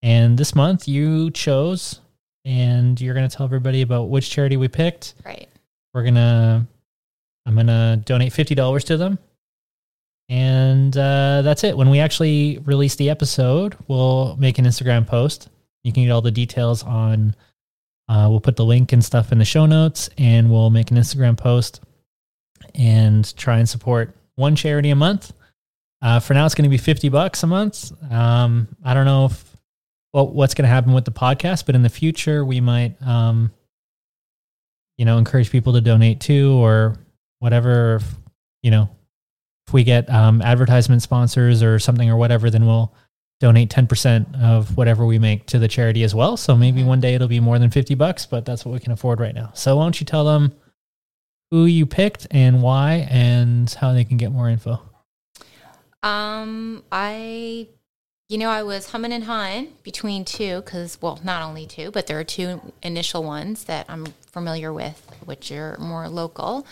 [0.01, 1.99] And this month, you chose,
[2.43, 5.13] and you're gonna tell everybody about which charity we picked.
[5.23, 5.47] Right.
[5.93, 6.65] We're gonna,
[7.45, 9.19] I'm gonna donate fifty dollars to them,
[10.31, 11.75] and uh, that's it.
[11.75, 15.49] When we actually release the episode, we'll make an Instagram post.
[15.83, 17.35] You can get all the details on.
[18.07, 20.95] Uh, we'll put the link and stuff in the show notes, and we'll make an
[20.95, 21.81] Instagram post
[22.73, 25.33] and try and support one charity a month.
[26.01, 27.91] Uh, for now, it's going to be fifty bucks a month.
[28.09, 29.57] Um, I don't know if
[30.13, 33.51] well, what's going to happen with the podcast, but in the future, we might, um,
[34.97, 36.97] you know, encourage people to donate too, or
[37.39, 37.95] whatever.
[37.95, 38.15] If,
[38.63, 38.89] you know,
[39.71, 42.93] if we get um, advertisement sponsors or something or whatever, then we'll
[43.39, 46.35] donate ten percent of whatever we make to the charity as well.
[46.35, 46.87] So maybe Mhm.
[46.87, 49.33] one day it'll be more than fifty bucks, but that's what we can afford right
[49.33, 49.51] now.
[49.53, 50.51] So why don't you tell them
[51.51, 54.81] who you picked and why, and how they can get more info?
[56.03, 57.67] Um, I,
[58.27, 62.07] you know, I was humming and hawing between two because, well, not only two, but
[62.07, 66.65] there are two initial ones that I'm familiar with, which are more local.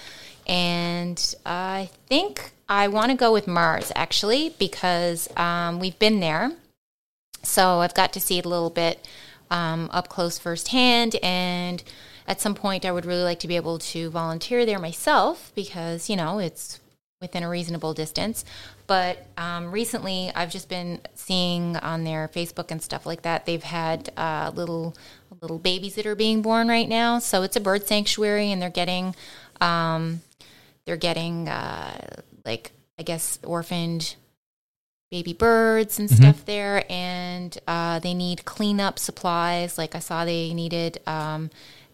[0.48, 6.52] And I think I want to go with Mars actually because um, we've been there.
[7.42, 9.08] So I've got to see it a little bit
[9.50, 11.16] um, up close firsthand.
[11.24, 11.84] And
[12.28, 16.10] at some point, I would really like to be able to volunteer there myself because,
[16.10, 16.80] you know, it's
[17.20, 18.46] within a reasonable distance.
[18.86, 23.46] But um, recently, I've just been seeing on their Facebook and stuff like that.
[23.46, 24.96] They've had uh, little
[25.42, 27.20] little babies that are being born right now.
[27.20, 29.16] So it's a bird sanctuary, and they're getting
[29.60, 30.22] um,
[30.86, 34.16] they're getting uh, like I guess orphaned
[35.12, 36.16] baby birds and Mhm.
[36.18, 39.78] stuff there, and uh, they need cleanup supplies.
[39.78, 41.50] Like I saw they needed um,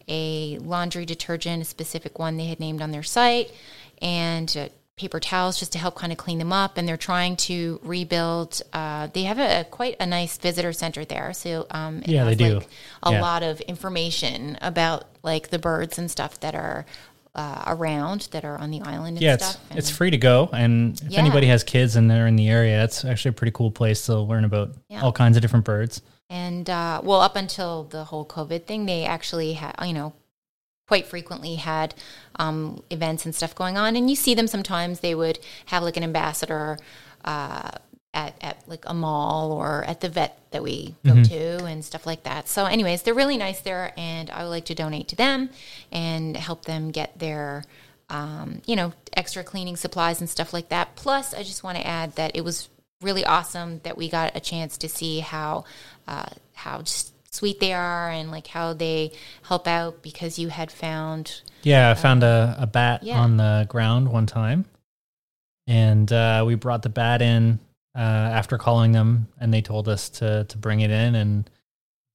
[0.08, 3.50] a laundry detergent, a specific one they had named on their site,
[4.02, 6.76] and uh, paper towels just to help kind of clean them up.
[6.76, 8.60] And they're trying to rebuild.
[8.72, 12.38] Uh, they have a, quite a nice visitor center there, so um, Yeah, they has,
[12.38, 12.60] do.
[13.02, 13.20] A Yeah.
[13.22, 16.84] lot of information about like the birds and stuff that are
[17.36, 21.00] uh, around that are on the island and yeah, it's it's free to go, and
[21.02, 21.20] if Yeah.
[21.20, 24.18] anybody has kids and they're in the area, it's actually a pretty cool place to
[24.18, 25.02] learn about Yeah.
[25.02, 26.00] all kinds of different birds.
[26.28, 30.12] And uh, well, up until the whole COVID thing, they actually had, you know,
[30.88, 31.94] quite frequently had
[32.36, 33.96] um, events and stuff going on.
[33.96, 35.00] And you see them sometimes.
[35.00, 36.78] They would have like an ambassador
[37.24, 37.70] uh,
[38.16, 42.06] at, at like a mall or at the vet that we go to and stuff
[42.06, 42.48] like that.
[42.48, 45.50] So, anyways, they're really nice there, and I would like to donate to them
[45.92, 47.62] and help them get their,
[48.08, 50.96] um, you know, extra cleaning supplies and stuff like that.
[50.96, 52.70] Plus, I just want to add that it was
[53.02, 55.64] really awesome that we got a chance to see how
[56.08, 60.72] uh, how s- sweet they are and like how they help out because you had
[60.72, 63.20] found Yeah, I found a, a bat yeah.
[63.20, 64.64] on the ground one time,
[65.66, 67.58] and uh, we brought the bat in
[67.96, 71.50] uh, after calling them, and they told us to to bring it in, and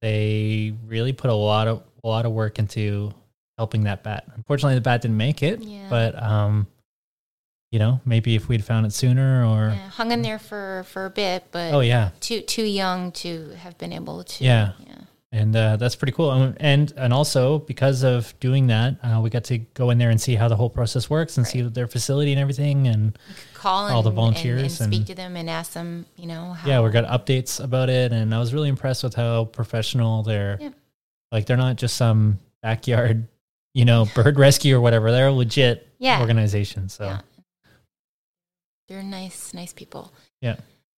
[0.02, 3.14] they really put a lot of a lot of work into
[3.58, 4.26] helping that bat.
[4.36, 5.88] Unfortunately, the bat didn't make it, Yeah.
[5.90, 6.68] but um,
[7.72, 11.06] you know, maybe if we'd found it sooner, or yeah, hung in there for for
[11.06, 14.72] a bit, but oh yeah, too too young to have been able to Yeah.
[14.80, 14.96] yeah.
[15.34, 16.30] And uh, that's pretty cool.
[16.30, 20.10] Um, And and also because of doing that, uh, we got to go in there
[20.10, 22.88] and see how the whole process works and see their facility and everything.
[22.88, 23.18] And
[23.54, 26.54] call and, All the volunteers and, and- speak to them and ask them, you know,
[26.54, 30.24] how, yeah, we got updates about it, and I was really impressed with how professional
[30.24, 30.58] they're.
[30.60, 30.70] Yeah.
[31.32, 33.28] Like they're not just some backyard,
[33.74, 35.12] you know, bird rescue or whatever.
[35.12, 36.20] They're a legit Yeah.
[36.20, 36.90] organization.
[36.90, 37.22] So Yeah.
[38.90, 40.12] they're nice, nice people.
[40.42, 40.58] Yeah.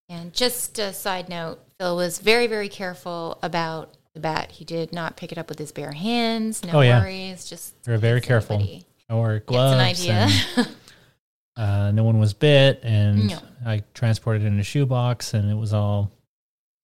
[0.10, 4.52] And just a side note, Phil was very, very careful about the bat.
[4.52, 6.64] He did not pick it up with his bare hands.
[6.64, 7.02] No Oh, yeah.
[7.02, 7.46] worries.
[7.46, 8.56] Just They're very careful.
[8.58, 9.74] anybody or gloves.
[9.74, 10.28] an idea.
[10.58, 10.68] and,
[11.58, 13.40] uh, no one was bit, and No.
[13.66, 16.12] I transported it in a shoebox, and it was all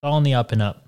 [0.02, 0.86] all in the up and up.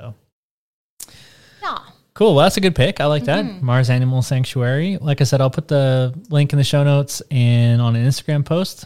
[0.00, 1.78] yeah.
[2.14, 2.34] Cool.
[2.34, 3.00] Well, that's a good pick.
[3.00, 3.44] I like that.
[3.44, 3.62] Mhm.
[3.62, 4.98] Mars Animal Sanctuary.
[4.98, 8.44] Like I said, I'll put the link in the show notes and on an Instagram
[8.44, 8.84] post,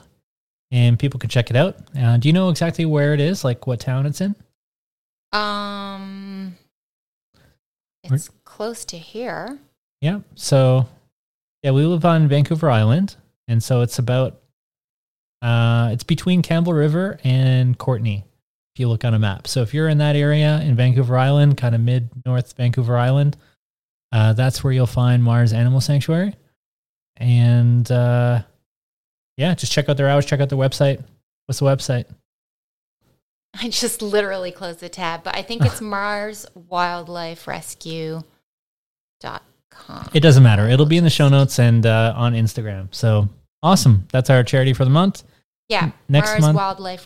[0.71, 1.77] and people can check it out.
[1.99, 3.43] Uh, do you know exactly where it is?
[3.45, 4.37] Like what town it's in?
[5.33, 6.26] Um,
[8.13, 9.59] It's close to here.
[10.01, 10.21] Yeah.
[10.35, 10.87] So,
[11.63, 13.17] yeah, we live on Vancouver Island,
[13.49, 14.41] and so it's about
[15.43, 18.25] uh, it's between Campbell River and Courtenay.
[18.75, 21.57] If you look on a map, so if you're in that area in Vancouver Island,
[21.57, 23.37] kind of mid North Vancouver Island,
[24.13, 26.35] uh, that's where you'll find Mars Animal Sanctuary.
[27.17, 28.43] And uh,
[29.37, 30.27] yeah, just check out their hours.
[30.27, 31.03] Check out their website.
[31.47, 32.05] What's the website?
[33.61, 38.23] I just literally closed the tab, but I think it's Mars Wildlife Rescue
[39.21, 40.09] dot com.
[40.13, 40.69] It doesn't matter.
[40.69, 42.95] It'll be in the show notes and uh, on Instagram.
[42.95, 43.29] So
[43.63, 44.07] awesome.
[44.13, 45.23] That's our charity for the month.
[45.69, 47.03] Yeah, next Mars month- Wildlife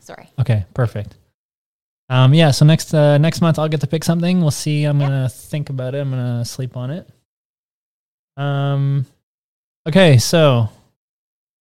[0.00, 0.28] Sorry.
[0.40, 1.14] Okay, perfect.
[2.08, 4.40] Um, yeah, so next uh, next month I'll get to pick something.
[4.40, 4.84] We'll see.
[4.84, 5.06] I'm Yeah.
[5.08, 5.98] gonna think about it.
[6.00, 7.08] I'm gonna sleep on it.
[8.36, 9.06] Um,
[9.88, 10.68] okay, so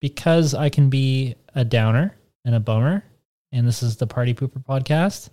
[0.02, 3.04] because I can be a downer and a bummer,
[3.56, 5.30] and this is the Party Pooper podcast,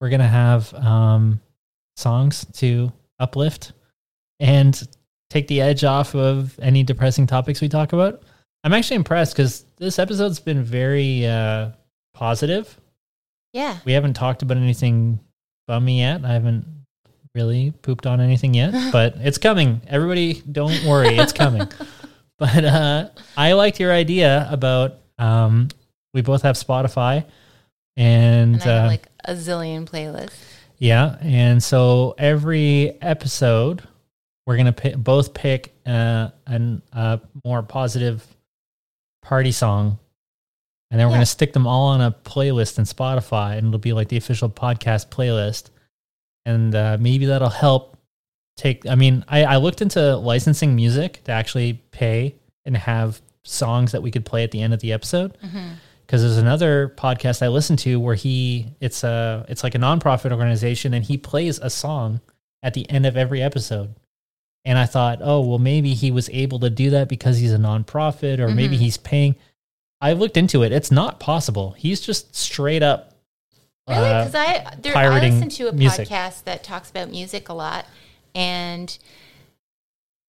[0.00, 1.40] we're gonna have um
[1.96, 3.72] songs to uplift
[4.38, 4.80] and
[5.30, 8.22] take the edge off of any depressing topics we talk about.
[8.64, 11.70] I'm actually impressed because this episode's been very uh,
[12.14, 12.78] positive.
[13.52, 13.78] Yeah.
[13.84, 15.20] We haven't talked about anything
[15.66, 16.24] bummy yet.
[16.24, 16.66] I haven't
[17.34, 19.80] really pooped on anything yet, but it's coming.
[19.88, 21.68] Everybody, don't worry, it's coming.
[22.38, 25.70] But uh, I liked your idea about um,
[26.14, 27.24] we both have Spotify,
[27.96, 30.38] and, And uh, like a zillion playlists.
[30.78, 33.82] yeah, and so every episode
[34.46, 38.26] we're gonna pi both pick uh, an a more positive
[39.22, 39.98] party song,
[40.90, 41.16] and then we're Yeah.
[41.18, 44.48] gonna stick them all on a playlist in Spotify, and it'll be like the official
[44.48, 45.68] podcast playlist,
[46.46, 47.98] and uh, maybe that'll help
[48.56, 48.86] take.
[48.86, 54.02] I mean, I, I looked into licensing music to actually pay and have songs that
[54.02, 55.68] we could play at the end of the episode hmm
[56.08, 60.32] because there's another podcast I listen to where he it's a it's like a nonprofit
[60.32, 62.20] organization and he plays a song
[62.62, 63.94] at the end of every episode.
[64.64, 67.58] And I thought, oh well, maybe he was able to do that because he's a
[67.58, 68.80] nonprofit, or maybe Mhm.
[68.80, 69.36] he's paying.
[70.00, 71.72] I looked into it; it's not possible.
[71.72, 73.14] He's just straight up.
[73.88, 74.00] Really?
[74.08, 76.08] uh, Because I there, I listen to a music.
[76.08, 77.86] podcast that talks about music a lot,
[78.34, 78.96] and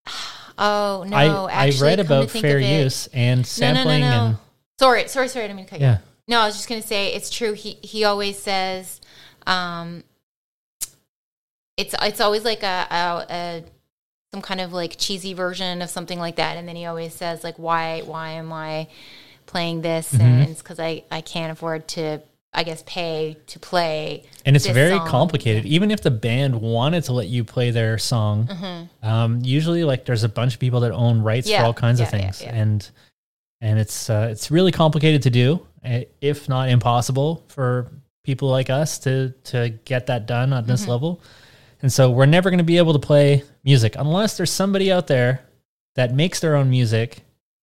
[0.58, 1.16] oh no,
[1.48, 4.26] I actually, I read about fair use and No, no, sampling no, no.
[4.26, 4.36] and
[4.80, 5.44] Sorry, sorry, sorry.
[5.44, 5.86] I didn't mean to cut you.
[5.86, 5.98] yeah.
[6.26, 7.52] No, I was just gonna say it's true.
[7.52, 8.98] He he always says,
[9.46, 10.04] um,
[11.76, 13.64] it's it's always like a, a, a
[14.32, 17.44] some kind of like cheesy version of something like that, and then he always says
[17.44, 18.88] like, why why am I
[19.46, 20.12] playing this?
[20.14, 20.20] Mhm.
[20.20, 22.20] And it's because I I can't afford to
[22.54, 24.24] I guess pay to play.
[24.46, 25.06] And it's very song.
[25.08, 25.66] complicated.
[25.66, 28.88] Even if the band wanted to let you play their song, Mhm.
[29.06, 32.00] um, usually like there's a bunch of people that own rights Yeah, for all kinds
[32.00, 32.54] of yeah, yeah, things, yeah.
[32.54, 32.90] and
[33.60, 37.90] and it's uh, it's really complicated to do, eh, if not impossible for
[38.24, 40.88] people like us to to get that done on this Mhm.
[40.88, 41.20] level.
[41.82, 45.06] And so we're never going to be able to play music unless there's somebody out
[45.06, 45.40] there
[45.96, 47.22] that makes their own music,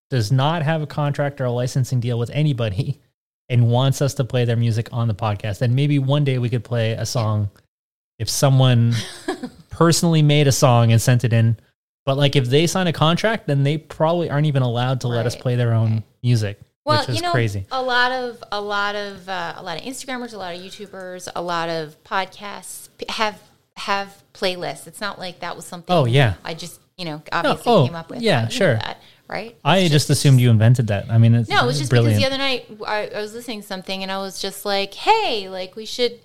[0.10, 3.00] does not have a contract or a licensing deal with anybody,
[3.50, 6.50] and wants us to play their music on the podcast, And maybe one day we
[6.50, 7.50] could play a song
[8.20, 8.94] if someone
[9.70, 11.58] personally made a song and sent it in.
[12.08, 15.26] But like if they sign a contract, then they probably aren't even allowed to let
[15.26, 17.66] us play their own music, Well, which is you know, crazy.
[17.70, 21.28] a lot of a lot of uh, a lot of Instagrammers, a lot of YouTubers,
[21.36, 23.38] a lot of podcasts have
[23.76, 24.88] have playlists.
[24.88, 25.94] It's not like that was something.
[25.94, 26.36] Oh, yeah.
[26.46, 28.22] I just you know obviously oh, came up with.
[28.22, 28.76] yeah, sure.
[28.76, 29.58] That, right?
[29.66, 31.12] I It's just assumed you invented that.
[31.12, 32.22] I mean, it's No, it was just brilliant.
[32.22, 34.94] because the other night I, I was listening to something and I was just like,
[34.94, 36.22] hey, like we should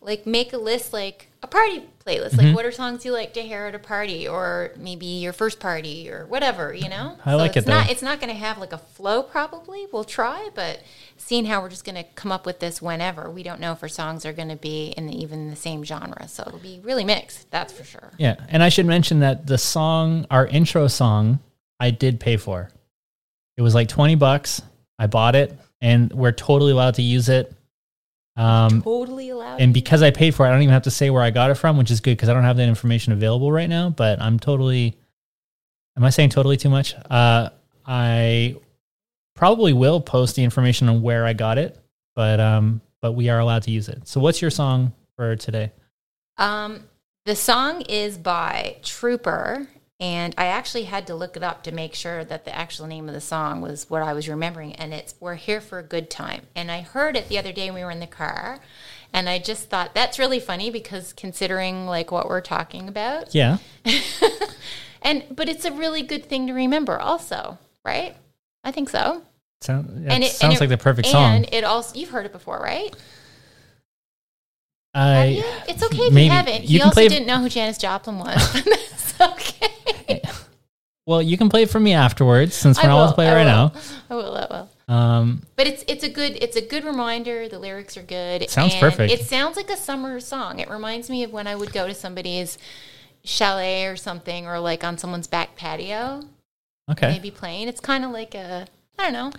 [0.00, 2.30] like make a list like a party playlist.
[2.30, 2.46] Mm-hmm.
[2.48, 5.60] Like what are songs you like to hear at a party or maybe your first
[5.60, 7.16] party or whatever, you know?
[7.24, 7.92] I like it's it, Not, though.
[7.92, 9.86] it's not going to have like a flow probably.
[9.92, 10.82] We'll try, but
[11.16, 13.82] seeing how we're just going to come up with this whenever, we don't know if
[13.82, 16.26] our songs are going to be in the, even the same genre.
[16.26, 17.50] So it'll be really mixed.
[17.52, 18.12] That's for sure.
[18.18, 21.38] Yeah, and I should mention that the song, our intro song,
[21.78, 22.70] I did pay for.
[23.56, 24.62] It was like twenty bucks.
[24.98, 27.52] I bought it, and we're totally allowed to use it.
[28.38, 29.60] Um, Totally allowed.
[29.60, 31.50] and because I paid for it, I don't even have to say where I got
[31.50, 33.90] it from, which is good because I don't have that information available right now.
[33.90, 34.96] But I'm totally.
[35.96, 36.94] Am I saying totally too much?
[37.10, 37.50] Uh,
[37.84, 38.54] I
[39.34, 41.76] probably will post the information on where I got it,
[42.14, 44.06] but um, but we are allowed to use it.
[44.06, 45.72] So, what's your song for today?
[46.36, 46.84] Um,
[47.24, 49.66] the song is by Trooper,
[50.00, 53.08] and I actually had to look it up to make sure that the actual name
[53.08, 56.08] of the song was what I was remembering, and it's "We're Here for a Good
[56.10, 58.60] Time." And I heard it the other day when we were in the car,
[59.12, 63.58] and I just thought that's really funny because considering like what we're talking about, Yeah,
[65.02, 68.14] and but it's a really good thing to remember, also, right?
[68.64, 69.22] I think so.
[69.60, 71.34] Sound, and it sounds and like the perfect song.
[71.34, 72.94] And it also you've heard it before, right?
[74.94, 76.26] I It's okay if maybe.
[76.26, 76.62] you haven't.
[76.64, 78.52] You he also play- didn't know who Janis Joplin was.
[78.62, 79.66] That's okay.
[81.06, 83.34] Well, you can play it for me afterwards since we're not to play it I
[83.34, 83.72] right will.
[83.72, 83.72] now.
[84.10, 84.36] I will.
[84.36, 84.94] I will.
[84.94, 87.48] Um, But it's it's a good it's a good reminder.
[87.48, 88.48] The lyrics are good.
[88.50, 89.12] Sounds and perfect.
[89.12, 90.60] It sounds like a summer song.
[90.60, 92.58] It reminds me of when I would go to somebody's
[93.24, 96.22] chalet or something, or like on someone's back patio.
[96.90, 97.10] okay.
[97.10, 97.68] Maybe playing.
[97.68, 98.66] It's kind of like a
[98.98, 99.32] I don't know.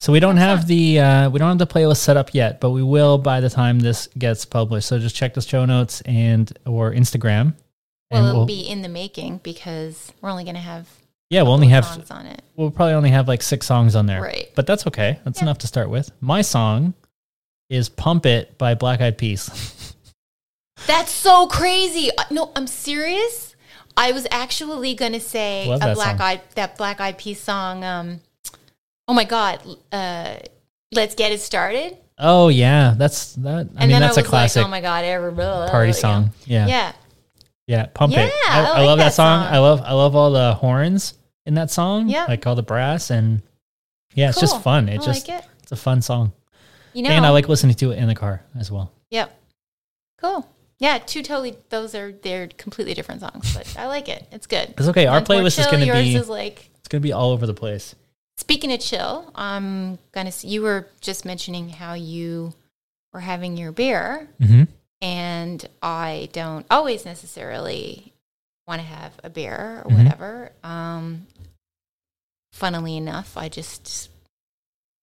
[0.00, 2.70] So we don't have the uh, we don't have the playlist set up yet, but
[2.70, 4.88] we will by the time this gets published.
[4.88, 7.54] So just check the show notes and or Instagram.
[8.10, 10.88] Well, it'll we'll, be in the making because we're only going to have
[11.30, 12.42] yeah, we'll only have songs on it.
[12.56, 14.50] we'll probably only have like six songs on there, Right.
[14.56, 15.20] But that's okay.
[15.24, 15.44] That's Yeah.
[15.44, 16.10] enough to start with.
[16.20, 16.94] My song
[17.68, 19.94] is "Pump It" by Black Eyed Peas.
[20.86, 22.10] That's so crazy.
[22.16, 23.54] Uh, No, I'm serious.
[23.96, 26.26] I was actually going to say Love a that black song.
[26.26, 27.84] eyed that black eyed peas song.
[27.84, 28.20] Um,
[29.06, 29.60] oh my god,
[29.92, 30.36] uh,
[30.92, 31.96] let's get it started.
[32.18, 33.68] oh yeah, that's that.
[33.76, 36.30] I and mean, that's I a classic like, oh my god, everybody party song.
[36.46, 36.66] Yeah.
[36.66, 36.92] Yeah, Yeah,
[37.94, 38.32] pump Yeah, it.
[38.48, 39.44] I I, I love that, that song.
[39.44, 39.54] song.
[39.54, 41.14] I love I love all the horns
[41.46, 42.08] in that song.
[42.08, 42.26] Yeah.
[42.28, 43.42] like all the brass and
[44.14, 44.48] yeah, it's Cool.
[44.48, 44.88] just fun.
[44.88, 45.48] It I just like it.
[45.62, 46.32] it's a fun song,
[46.92, 48.92] You know, and I like listening to it in the car as well.
[49.10, 49.36] Yep.
[50.20, 50.48] Cool.
[50.78, 51.56] Yeah, two totally.
[51.68, 54.26] Those are they're completely different songs, but I like it.
[54.32, 54.74] It's good.
[54.78, 55.06] It's okay.
[55.06, 57.54] Our playlist is going to be is like it's going to be all over the
[57.54, 57.94] place.
[58.38, 60.32] Speaking of chill, I'm gonna.
[60.40, 62.54] You were just mentioning how you
[63.12, 64.62] were having your beer, Mm-hmm.
[65.02, 68.12] And I don't always necessarily
[68.66, 69.96] want to have a beer or Mhm.
[69.96, 70.52] whatever.
[70.62, 71.26] Um,
[72.52, 74.10] funnily enough, I just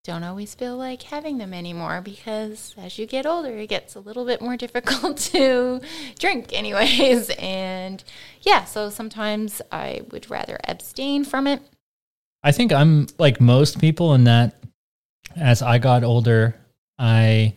[0.03, 3.99] don't always feel like having them anymore because as you get older, it gets a
[3.99, 5.81] little bit more difficult to
[6.19, 7.29] drink, anyways.
[7.39, 8.03] And
[8.41, 11.61] yeah, so sometimes I would rather abstain from it.
[12.43, 14.55] I think I'm like most people in that
[15.35, 16.55] as I got older,
[16.97, 17.55] I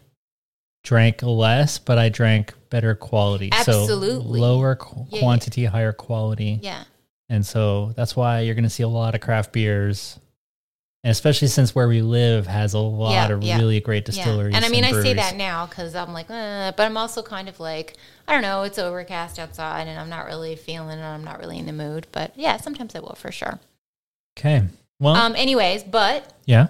[0.82, 3.50] drank less, but I drank better quality.
[3.52, 4.38] Absolutely.
[4.40, 5.20] So lower qu- Yeah, yeah.
[5.20, 6.58] quantity, higher quality.
[6.62, 6.84] Yeah.
[7.28, 10.18] And so that's why you're going to see a lot of craft beers.
[11.02, 14.54] And especially since where we live has a lot Yeah, of really great distilleries.
[14.54, 17.48] And I mean, I say that now because I'm like, uh, but I'm also kind
[17.48, 17.96] of like,
[18.28, 21.02] I don't know, it's overcast outside and I'm not really feeling it.
[21.02, 22.06] I'm not really in the mood.
[22.12, 23.58] But yeah, sometimes I will for sure.
[24.38, 24.62] Okay.
[24.98, 26.66] Well, Um, anyways, but yeah.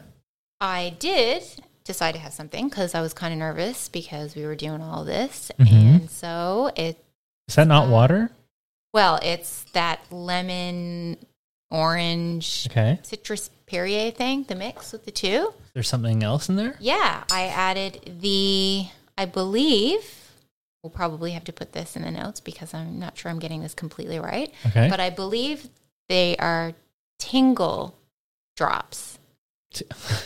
[0.61, 1.43] I did
[1.85, 5.05] decide to have something because I was kind of nervous because we were doing all
[5.05, 5.51] this.
[5.59, 5.73] Mhm.
[6.01, 7.03] And so it,
[7.49, 8.31] Is that not uh, water?
[8.93, 11.17] well, it's that lemon,
[11.71, 12.99] orange, Okay.
[13.03, 15.55] citrus Perrier thing, the mix with the two.
[15.75, 16.77] There's something else in there?
[16.81, 20.33] Yeah, I added the, I believe,
[20.83, 23.63] we'll probably have to put this in the notes because I'm not sure I'm getting
[23.63, 24.53] this completely right.
[24.67, 24.89] Okay.
[24.91, 25.69] But I believe
[26.09, 26.73] they are
[27.21, 27.95] Tingle
[28.57, 29.20] drops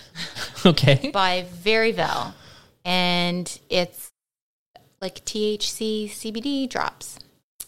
[0.66, 1.10] okay.
[1.12, 2.34] by Veryvel.
[2.84, 4.10] And it's
[5.00, 7.18] like THC CBD drops.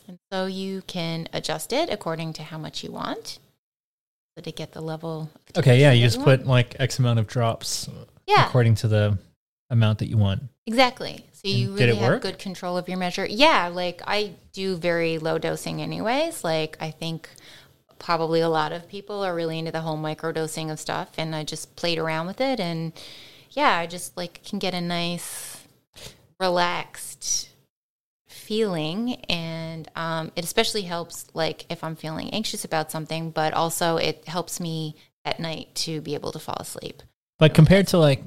[0.08, 3.38] And so you can adjust it according to how much you want.
[4.36, 5.30] So to get the level.
[5.54, 5.80] Of Okay.
[5.80, 5.92] Yeah.
[5.92, 6.40] You just want.
[6.40, 7.88] put like X amount of drops
[8.26, 8.46] yeah.
[8.46, 9.18] according to the
[9.70, 10.42] amount that you want.
[10.66, 11.24] Exactly.
[11.32, 12.22] So you And really have work?
[12.22, 13.26] good control of your measure.
[13.26, 16.42] Yeah, like I do very low dosing anyways.
[16.44, 17.28] Like I think
[17.98, 21.44] probably a lot of people are really into the whole microdosing of stuff and I
[21.44, 22.92] just played around with it and
[23.50, 25.64] yeah, I just like can get a nice
[26.38, 27.50] relaxed
[28.28, 33.96] feeling and um, it especially helps like if I'm feeling anxious about something, but also
[33.96, 37.02] it helps me at night to be able to fall asleep.
[37.38, 38.22] But compared to like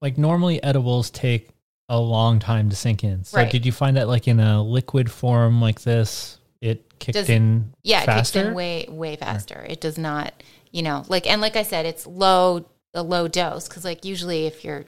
[0.00, 1.48] like normally edibles take
[1.88, 3.24] a long time to sink in.
[3.24, 3.50] So Right.
[3.50, 7.72] did you find that like in a liquid form like this, it kicked Does- in
[7.82, 8.38] Yeah, it faster?
[8.40, 9.64] kicks in way way faster.
[9.68, 10.32] It does not,
[10.72, 14.46] you know, like and like I said, it's low a low dose because like usually
[14.46, 14.84] if you're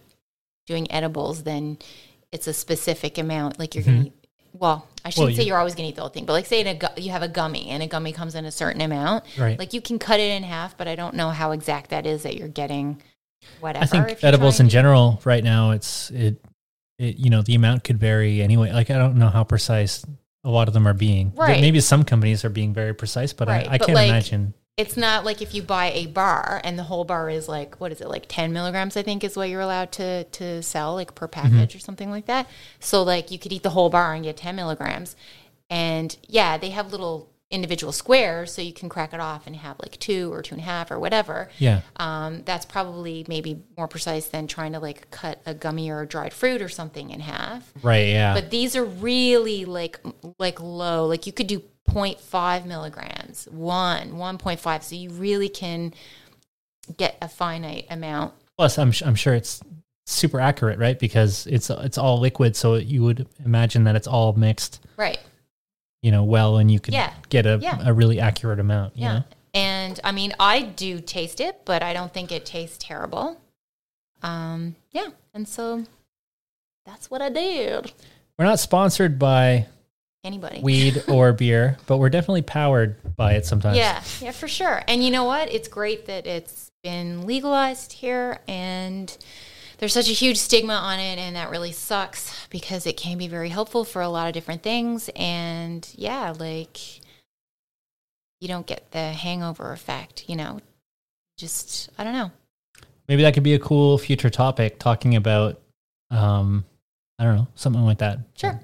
[0.66, 1.78] doing edibles, then
[2.32, 3.58] it's a specific amount.
[3.58, 4.06] Like you're gonna, mm-hmm.
[4.06, 6.46] eat, well, I shouldn't say you- you're always gonna eat the whole thing, but like
[6.46, 9.24] say in a you have a gummy and a gummy comes in a certain amount,
[9.38, 9.58] Right.
[9.58, 12.22] Like you can cut it in half, but I don't know how exact that is
[12.22, 13.02] that you're getting.
[13.60, 13.84] Whatever.
[13.84, 16.40] I think edibles in general right now it's it
[16.98, 18.72] it you know the amount could vary anyway.
[18.72, 20.04] Like I don't know how precise
[20.47, 21.32] a lot of them are being.
[21.34, 21.61] Right.
[21.61, 24.55] Maybe some companies are being very precise, but Right, I, I but can't like- imagine.
[24.76, 27.92] It's not like if you buy a bar and the whole bar is like what
[27.92, 28.94] is it like ten milligrams?
[28.94, 31.49] I think is what you're allowed to to sell like per mm-hmm.
[31.49, 32.47] package or something like that.
[32.78, 35.16] So like you could eat the whole bar and get ten milligrams,
[35.70, 39.76] and yeah, they have little individual squares so you can crack it off and have
[39.80, 41.49] like two or two and a half or whatever.
[41.59, 41.82] Yeah.
[41.97, 46.07] Um, that's probably maybe more precise than trying to like cut a gummy or a
[46.07, 47.72] dried fruit or something in half.
[47.82, 48.34] Right, yeah.
[48.34, 50.01] But these are really like
[50.38, 51.07] like low.
[51.07, 54.82] Like you could do 0.5 milligrams, one, 1.5.
[54.82, 55.94] So you really can
[56.97, 58.34] get a finite amount.
[58.59, 59.61] Plus I'm I'm sure it's
[60.07, 60.99] super accurate, right?
[60.99, 65.18] Because it's it's all liquid, so you would imagine that it's all mixed, Right.
[66.07, 67.12] You know, well and you can Yeah.
[67.30, 67.80] get a Yeah.
[67.84, 69.12] a really accurate amount, you Yeah.
[69.12, 69.24] know?
[69.54, 73.36] And I mean, I do taste it, but I don't think it tastes terrible.
[74.22, 75.09] Um, yeah.
[75.34, 75.84] And so
[76.84, 77.90] that's what I did.
[78.38, 79.66] We're not sponsored by
[80.22, 80.61] Anybody.
[80.61, 83.76] weed or beer, but we're definitely powered by it sometimes.
[83.76, 84.84] Yeah, yeah, for sure.
[84.86, 85.52] And you know what?
[85.52, 89.16] It's great that it's been legalized here and
[89.78, 93.28] there's such a huge stigma on it and that really sucks because it can be
[93.28, 97.00] very helpful for a lot of different things and yeah, like
[98.40, 100.60] you don't get the hangover effect, you know.
[101.38, 102.30] Just I don't know.
[103.08, 105.60] Maybe that could be a cool future topic talking about
[106.10, 106.64] um
[107.18, 108.20] I don't know, something like that.
[108.34, 108.60] Sure.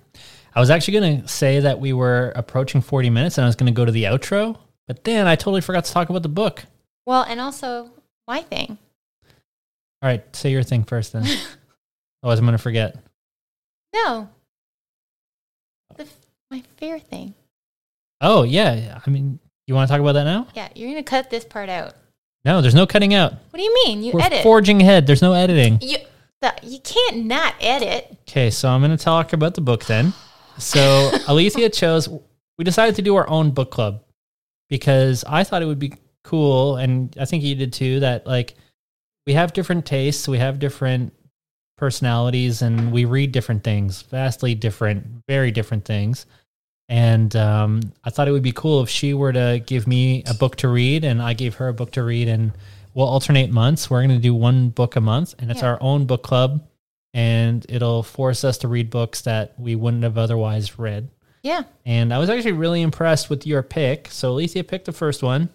[0.55, 3.57] I was actually going to say that we were approaching 40 minutes and I was
[3.57, 6.29] going to go to the outro, but then I totally forgot to talk about the
[6.29, 6.65] book.
[7.07, 7.91] Well, and also
[8.29, 8.77] my thing.
[10.03, 11.23] All right, say your thing first then.
[12.23, 12.97] Otherwise I'm going to forget.
[13.95, 14.29] No.
[15.97, 16.07] The,
[16.51, 17.35] my fair thing.
[18.21, 19.01] Oh, yeah.
[19.05, 20.49] I mean, you want to talk about that now?
[20.55, 21.95] Yeah, you're going to cut this part out.
[22.45, 23.33] No, there's no cutting out.
[23.51, 24.03] What do you mean?
[24.03, 24.43] You We're edit.
[24.43, 25.07] forging ahead.
[25.07, 25.79] There's no editing.
[25.81, 25.99] you
[26.41, 28.19] the, you can't not edit.
[28.29, 30.13] Okay, so I'm going to talk about the book then.
[30.59, 32.09] So Alicia chose,
[32.59, 34.03] we decided to do our own book club
[34.69, 35.95] because I thought it would be
[36.25, 38.55] cool, and I think you did too, that like
[39.27, 41.13] we have different tastes, we have different
[41.77, 46.27] personalities, and we read different things, vastly different, very different things.
[46.89, 50.35] And um, I thought it would be cool if she were to give me a
[50.35, 52.53] book to read and I gave her a book to read, and
[52.95, 53.89] we'll alternate months.
[53.89, 55.69] We're going to do one book a month, and it's Yeah.
[55.71, 56.67] our own book club
[57.15, 61.11] and it'll force us to read books that we wouldn't have otherwise read.
[61.43, 61.65] Yeah.
[61.85, 64.09] And I was actually really impressed with your pick.
[64.11, 65.51] So Alicia picked the first one.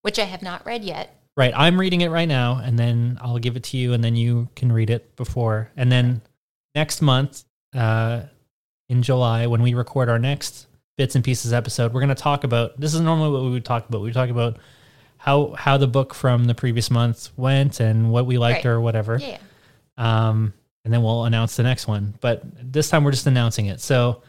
[0.00, 1.14] Which I have not read yet.
[1.36, 4.16] Right, I'm reading it right now, and then I'll give it to you, and then
[4.16, 5.70] you can read it before.
[5.76, 6.20] And then
[6.74, 8.22] next month, uh,
[8.90, 10.66] in July, when we record our next
[10.98, 12.78] bits and pieces episode, we're going to talk about.
[12.78, 14.02] This is normally what we would talk about.
[14.02, 14.58] We talk about
[15.16, 18.72] how how the book from the previous month went and what we liked Right.
[18.72, 19.16] or whatever.
[19.18, 19.38] Yeah.
[19.96, 20.52] um,
[20.84, 22.12] and then we'll announce the next one.
[22.20, 23.80] But this time we're just announcing it.
[23.80, 24.20] So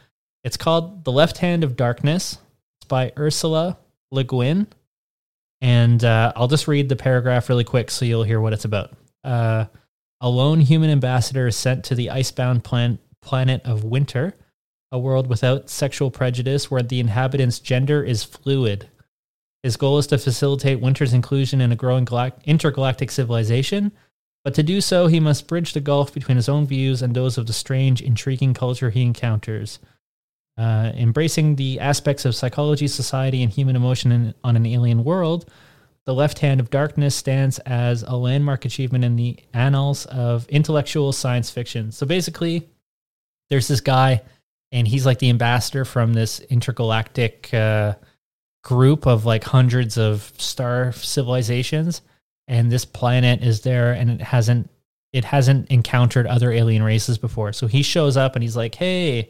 [0.46, 2.38] it's called The Left Hand of Darkness.
[2.80, 3.78] It's by Ursula
[4.12, 4.68] Le Guin.
[5.64, 8.92] And uh, I'll just read the paragraph really quick so you'll hear what it's about.
[9.24, 9.66] Uh,
[10.22, 14.36] a lone human ambassador is sent to the icebound plan- planet of Winter,
[14.92, 18.90] a world without sexual prejudice where the inhabitants' gender is fluid.
[19.64, 23.92] His goal is to facilitate Winter's inclusion in a growing galact- intergalactic civilization
[24.44, 27.38] but to do so, he must bridge the gulf between his own views and those
[27.38, 29.80] of the strange, intriguing culture he encounters.
[30.58, 35.50] Uh, embracing the aspects of psychology, society, and human emotion in, on an alien world,
[36.06, 41.12] The Left Hand of Darkness stands as a landmark achievement in the annals of intellectual
[41.12, 41.92] science fiction.
[41.92, 42.70] So basically,
[43.50, 44.22] there's this guy,
[44.72, 47.96] and he's like the ambassador from this intergalactic uh,
[48.64, 52.02] group of like hundreds of star civilizations
[52.48, 54.70] and this planet is there and it hasn't
[55.12, 57.54] it hasn't encountered other alien races before.
[57.54, 59.30] So he shows up and he's like, "Hey,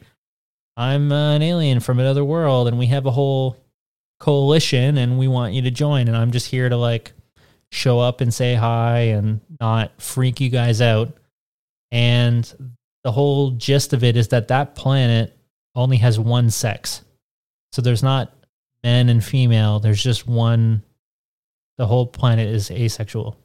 [0.76, 3.57] I'm an alien from another world, and we have a whole
[4.19, 6.07] coalition, and we want you to join.
[6.07, 7.13] And I'm just here to like
[7.71, 11.15] show up and say hi and not freak you guys out."
[11.91, 15.38] And the whole gist of it is that that planet
[15.76, 17.01] only has one sex.
[17.71, 18.34] So there's not
[18.84, 20.84] men and female, there's just one
[21.78, 23.38] the whole planet is asexual.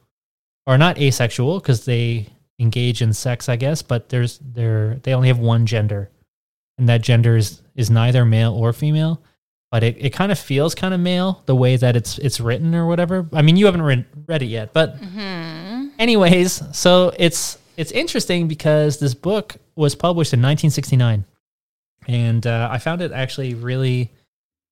[0.67, 2.27] Or not asexual because they
[2.59, 6.11] engage in sex, I guess, but there's they're they only have one gender.
[6.79, 9.21] And that gender is, is neither male or female.
[9.71, 12.75] But it, it kind of feels kind of male the way that it's it's written
[12.75, 13.29] or whatever.
[13.35, 15.89] I mean, you haven't read, read it yet, but Mm-hmm.
[15.99, 21.27] anyways, so it's it's interesting because this book was published in 1969,
[22.07, 24.11] and uh, I found it actually really.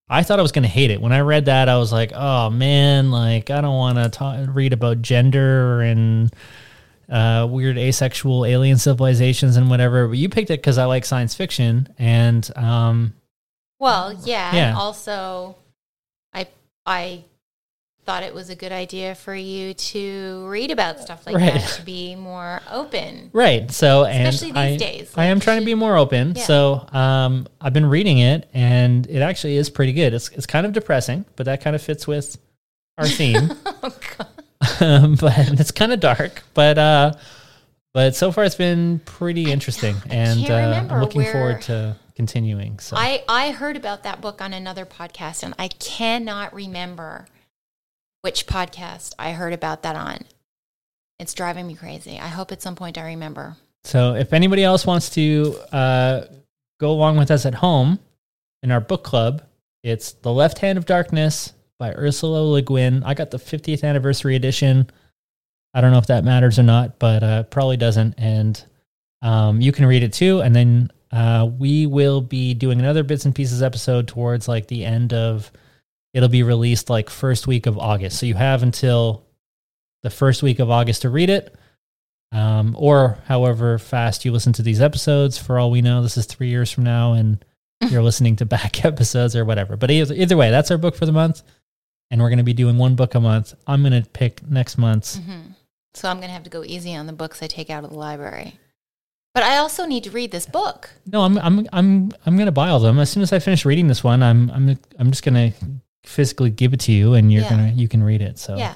[0.08, 1.68] I thought I was going to hate it when I read that.
[1.68, 6.32] I was like, "Oh man, like I don't want to read about gender and
[7.08, 11.34] uh, weird asexual alien civilizations and whatever." But you picked it because I like science
[11.34, 13.14] fiction, and um,
[13.78, 14.54] Well, yeah.
[14.54, 14.68] Yeah.
[14.70, 15.56] And also,
[16.34, 16.48] I
[16.84, 17.24] I
[18.04, 21.54] thought it was a good idea for you to read about stuff like Right.
[21.54, 23.30] that to be more open.
[23.32, 23.68] Right.
[23.72, 26.34] So, and Especially these I, days, I am trying to be more open.
[26.36, 26.42] Yeah.
[26.44, 30.14] So, um, I've been reading it, and it actually is pretty good.
[30.14, 32.38] It's it's kind of depressing, but that kind of fits with
[32.98, 33.50] our theme.
[33.82, 34.28] Oh god.
[34.80, 36.42] Um, but it's kind of dark.
[36.54, 37.12] But uh,
[37.94, 42.78] but so far it's been pretty interesting, and uh, I'm looking where- forward to continuing.
[42.78, 47.26] So, I I heard about that book on another podcast and I cannot remember
[48.22, 50.18] which podcast I heard about that on.
[51.20, 52.18] It's driving me crazy.
[52.18, 53.56] I hope at some point I remember.
[53.84, 56.24] So if anybody else wants to uh,
[56.80, 58.00] go along with us at home
[58.62, 59.42] in our book club,
[59.84, 63.02] it's The Left Hand of Darkness by Ursula Le Guin.
[63.04, 64.88] I got the 50th anniversary edition.
[65.74, 68.14] I don't know if that matters or not, but uh, probably doesn't.
[68.18, 68.62] And
[69.22, 70.40] um, you can read it too.
[70.40, 74.84] And then uh, we will be doing another bits and pieces episode towards like the
[74.84, 75.50] end of.
[76.14, 78.18] It'll be released like first week of August.
[78.18, 79.26] So you have until
[80.02, 81.54] the first week of August to read it
[82.32, 85.38] um, or however fast you listen to these episodes.
[85.38, 87.44] For all we know, this is three years from now, and
[87.88, 89.76] you're listening to back episodes or whatever.
[89.76, 91.42] But either, either way, that's our book for the month,
[92.10, 93.54] and we're going to be doing one book a month.
[93.66, 95.16] I'm going to pick next month's.
[95.18, 95.40] hmm
[95.94, 97.90] So I'm going to have to go easy on the books I take out of
[97.90, 98.58] the library.
[99.34, 100.90] But I also need to read this book.
[101.06, 103.38] No, I'm I'm I'm I'm going to buy all of them as soon as I
[103.38, 104.22] finish reading this one.
[104.22, 105.56] I'm I'm I'm just going to
[106.04, 107.50] physically give it to you, and you're Yeah.
[107.50, 108.38] gonna you can read it.
[108.38, 108.74] So Yeah.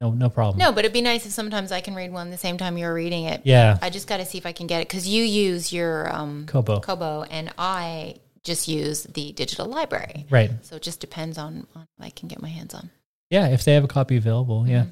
[0.00, 0.58] no no problem.
[0.58, 2.92] No, but it'd be nice if sometimes I can read one the same time you're
[2.94, 3.42] reading it.
[3.44, 6.12] Yeah, I just got to see if I can get it because you use your
[6.12, 6.80] um, Kobo.
[6.80, 10.26] Kobo and I just use the digital library.
[10.30, 10.50] Right.
[10.62, 12.90] So it just depends on, on what I can get my hands on.
[13.30, 14.66] Yeah, if they have a copy available.
[14.68, 14.84] Yeah.
[14.84, 14.90] Mhm.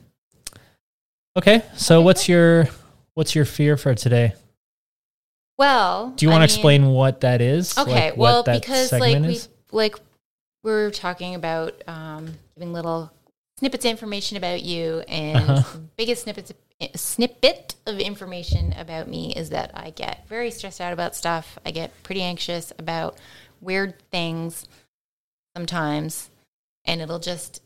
[1.36, 1.62] Okay.
[1.76, 2.68] So Okay, what's your
[3.14, 4.34] what's your fear for today?
[5.58, 7.76] Well, Do you I want to mean- explain what that is?
[7.76, 9.48] Okay, Like, well, because like we is?
[9.72, 9.96] like
[10.62, 13.10] we're talking about um, giving little
[13.60, 15.78] snippets of information about you, and Uh-huh.
[15.96, 16.50] biggest snippets
[16.96, 21.58] snippet of information about me is that I get very stressed out about stuff.
[21.66, 23.18] I get pretty anxious about
[23.60, 24.64] weird things
[25.54, 26.30] sometimes,
[26.86, 27.60] and it'll just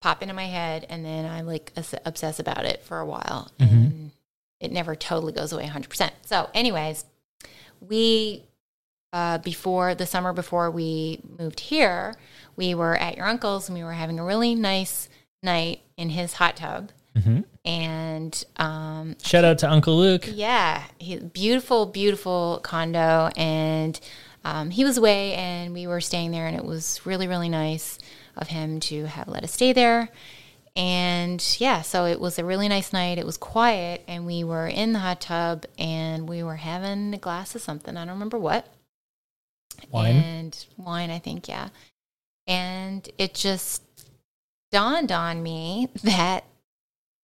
[0.00, 3.50] pop into my head, and then I like obs- obsess about it for a while,
[3.58, 3.70] Mhm.
[3.70, 4.10] and
[4.58, 6.14] it never totally goes away 100%.
[6.24, 7.04] So, anyways,
[7.86, 8.42] we
[9.12, 12.14] uh, before the summer before we moved here,
[12.56, 15.08] we were at your uncle's and we were having a really nice
[15.42, 16.90] night in his hot tub.
[17.16, 17.44] Mhm.
[17.64, 20.28] And um, Shout out to Uncle Luke.
[20.30, 23.30] yeah, he, beautiful, beautiful condo.
[23.36, 23.98] And
[24.44, 27.98] um, he was away and we were staying there, and it was really, really nice
[28.36, 30.10] of him to have let us stay there.
[30.76, 33.16] And yeah, so it was a really nice night.
[33.16, 37.18] It was quiet, and we were in the hot tub and we were having a
[37.18, 37.96] glass of something.
[37.96, 38.66] I don't remember what.
[39.90, 40.16] Wine.
[40.16, 41.70] And wine, I think, yeah.
[42.46, 43.82] And it just
[44.76, 46.44] dawned on me that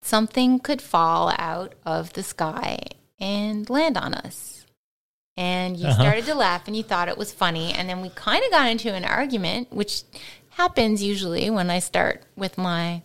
[0.00, 2.78] something could fall out of the sky
[3.20, 4.64] and land on us.
[5.36, 6.00] And you Uh-huh.
[6.00, 7.72] started to laugh and you thought it was funny.
[7.74, 10.02] And then we kind of got into an argument, which
[10.50, 13.02] happens usually when I start with my,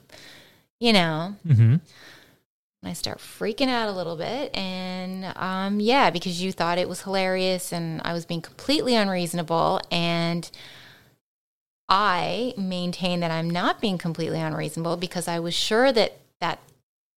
[0.80, 1.74] you know, mm-hmm.
[1.74, 4.56] and I start freaking out a little bit.
[4.56, 9.82] And um, yeah, because you thought it was hilarious and I was being completely unreasonable.
[9.92, 10.50] And
[11.90, 16.60] I maintain that I'm not being completely unreasonable because I was sure that that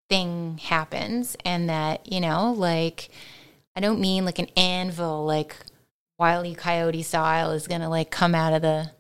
[0.09, 3.09] thing happens and that, you know, like,
[3.75, 5.57] I don't mean like an anvil, like
[6.19, 6.55] Wile E.
[6.55, 8.91] Coyote style is going to like come out of the.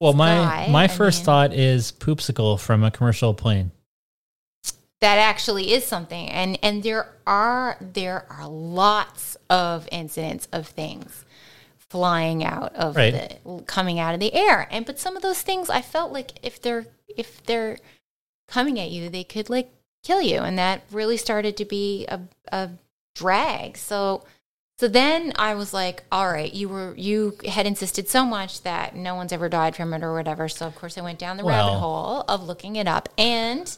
[0.00, 3.70] Well, my my I first mean- thought is poopsicle from a commercial plane.
[5.00, 11.24] that actually is something and and there are there are lots of incidents of things
[11.90, 13.40] flying out of Right.
[13.44, 14.66] the coming out of the air.
[14.70, 17.78] And but some of those things i felt like if they're if they're
[18.48, 19.72] coming at you they could like
[20.02, 20.38] kill you.
[20.38, 22.20] And that really started to be a,
[22.52, 22.70] a
[23.14, 23.76] drag.
[23.76, 24.24] So
[24.78, 28.96] so then i was like all right you were you had insisted so much that
[28.96, 30.48] no one's ever died from it or whatever.
[30.48, 33.08] So of course i went down the rabbit hole of looking it up.
[33.18, 33.76] And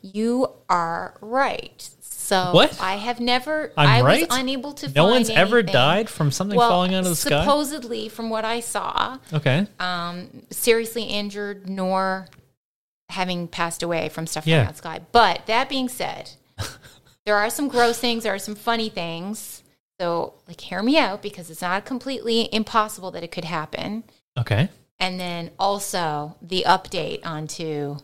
[0.00, 1.90] you are right
[2.28, 2.78] so What?
[2.80, 4.28] i have never I'm I right?
[4.28, 7.16] was unable to No find one's ever died from something well, falling out of the
[7.16, 7.40] sky.
[7.40, 9.66] supposedly from what i saw Okay.
[9.80, 12.26] um, seriously injured nor
[13.10, 14.64] having passed away from stuff Yeah.
[14.64, 15.00] from the sky.
[15.12, 16.32] But that being said,
[17.24, 19.62] there are some gross things, there are some funny things.
[19.98, 24.04] So, like, hear me out because it's not completely impossible that it could happen.
[24.38, 24.68] Okay.
[25.00, 27.96] And then also the update onto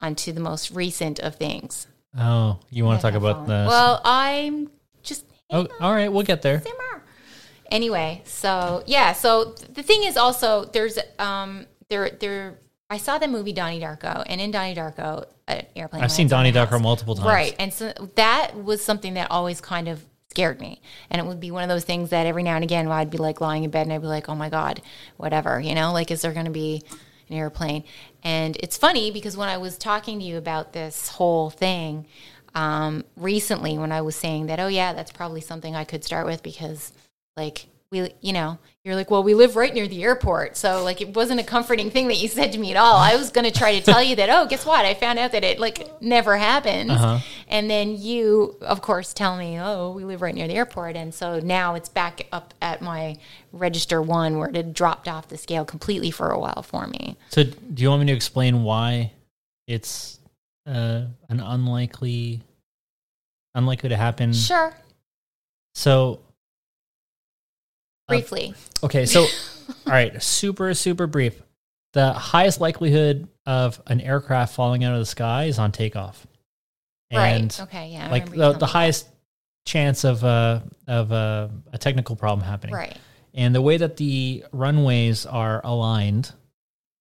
[0.00, 1.86] onto the most recent of things.
[2.18, 3.66] Oh, you want to talk about the?
[3.68, 4.70] Well, I'm
[5.02, 6.10] just oh, all right.
[6.10, 6.60] We'll get there.
[6.60, 7.04] simmer.
[7.70, 13.18] Anyway, so yeah, so th- the thing is also there's um there there I saw
[13.18, 16.02] the movie Donnie Darko, and in Donnie Darko, an airplane.
[16.02, 17.26] I've seen Donnie Darko multiple times.
[17.26, 20.80] Right, and so that was something that always kind of scared me,
[21.10, 23.18] and it would be one of those things that every now and again I'd be
[23.18, 24.80] like lying in bed and I'd be like, oh my god,
[25.16, 26.82] whatever, you know, like is there going to be
[27.28, 27.84] an airplane?
[28.22, 32.06] And it's funny because when I was talking to you about this whole thing
[32.54, 36.26] um, recently, when I was saying that, oh yeah, that's probably something I could start
[36.26, 36.92] with because
[37.36, 40.56] like we you know you're like well we live right near the airport.
[40.56, 42.96] So like it wasn't a comforting thing that you said to me at all.
[42.96, 44.84] I was going to try to tell you that oh guess what?
[44.84, 46.92] I found out that it like never happens.
[46.92, 47.18] Uh-huh.
[47.48, 50.94] and then you of course tell me oh we live right near the airport.
[50.94, 53.18] And so now it's back up at my
[53.52, 57.16] register one where it had dropped off the scale completely for a while for me.
[57.30, 59.12] So, do you want me to explain why
[59.66, 60.20] it's
[60.66, 62.42] uh, an unlikely,
[63.54, 64.32] unlikely to happen?
[64.32, 64.74] sure.
[65.74, 66.20] So,
[68.08, 69.06] briefly okay.
[69.06, 69.20] So,
[69.86, 70.22] all right.
[70.22, 71.40] Super, super brief.
[71.92, 76.26] The highest likelihood of an aircraft falling out of the sky is on takeoff,
[77.10, 79.08] and right okay yeah I like the, the highest
[79.64, 82.74] chance of uh, of uh, a technical problem happening.
[82.74, 82.96] right
[83.34, 86.32] And the way that the runways are aligned,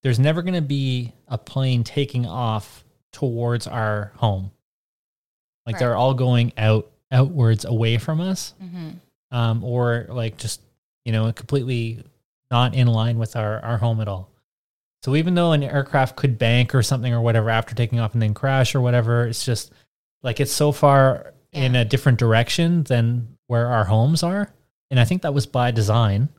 [0.04, 4.52] there's never going to be a plane taking off towards our home.
[5.66, 5.80] Like Right.
[5.80, 8.92] they're all going out outwards away from us, hmm
[9.32, 10.62] um, or like just
[11.06, 12.04] you know completely
[12.52, 14.30] not in line with our our home at all.
[15.04, 18.22] So even though an aircraft could bank or something or whatever after taking off and
[18.22, 19.72] then crash or whatever, it's just
[20.24, 24.52] like it's so far in a different direction than where our homes are.
[24.90, 26.30] And I think that was by design.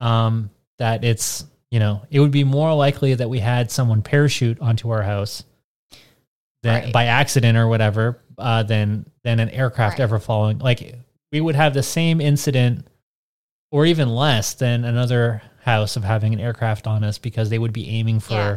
[0.00, 4.58] Um, that it's you know it would be more likely that we had someone parachute
[4.60, 5.44] onto our house
[6.62, 6.92] than Right.
[6.92, 10.04] by accident or whatever uh, than than an aircraft Right.
[10.04, 10.58] ever falling.
[10.58, 10.94] Like
[11.32, 12.86] we would have the same incident
[13.70, 17.72] or even less than another house of having an aircraft on us because they would
[17.72, 18.56] be aiming for Yeah.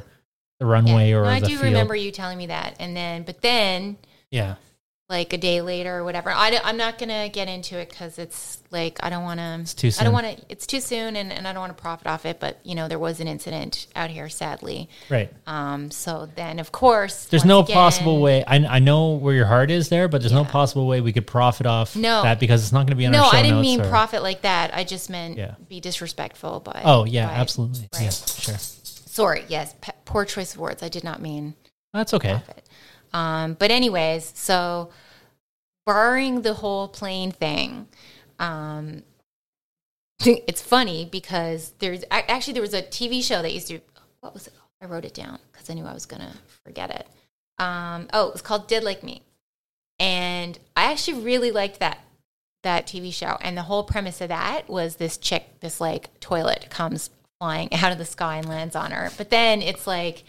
[0.59, 1.15] the runway yeah.
[1.17, 1.61] or No, I do field.
[1.63, 3.97] remember you telling me that and then but then
[4.31, 4.55] Yeah.
[5.13, 6.31] Like a day later or whatever.
[6.31, 9.59] I, am not going to get into it because it's like, I don't want to,
[9.61, 11.79] It's too I don't want to, it's too soon and, and I don't want to
[11.79, 12.39] profit off it.
[12.39, 14.89] But, you know, there was an incident out here, sadly.
[15.11, 15.31] Right.
[15.45, 18.43] Um, so then, of course, There's no again- possible way.
[18.43, 21.27] I, I know where your heart is there, but there's no possible way we could
[21.27, 22.23] profit off No.
[22.23, 23.89] that because it's not going to be on No, our show I didn't mean or-
[23.89, 24.75] profit like that.
[24.75, 25.53] I just meant Yeah.
[25.69, 26.81] be disrespectful by.
[26.83, 27.87] Oh yeah, by- absolutely.
[27.93, 28.01] right.
[28.01, 28.55] Yeah, sure.
[28.57, 29.45] Sorry.
[29.47, 29.75] Yes.
[29.79, 30.81] P- poor choice of words.
[30.81, 31.53] I did not mean
[31.93, 32.29] That's okay.
[32.43, 32.67] profit.
[33.13, 34.89] Um, but anyways, so
[35.85, 37.87] barring the whole plane thing,
[38.39, 39.03] um,
[40.25, 43.79] it's funny because there's actually there was a TV show that used to
[44.21, 44.53] what was it?
[44.53, 44.69] called?
[44.81, 47.07] I wrote it down because I knew I was gonna forget it.
[47.57, 49.21] Um, oh, it was called Dead Like Me,
[49.99, 51.99] and I actually really liked that
[52.63, 53.37] that TV show.
[53.41, 57.09] And the whole premise of that was this chick, this like toilet comes
[57.39, 59.11] flying out of the sky and lands on her.
[59.17, 60.23] But then it's like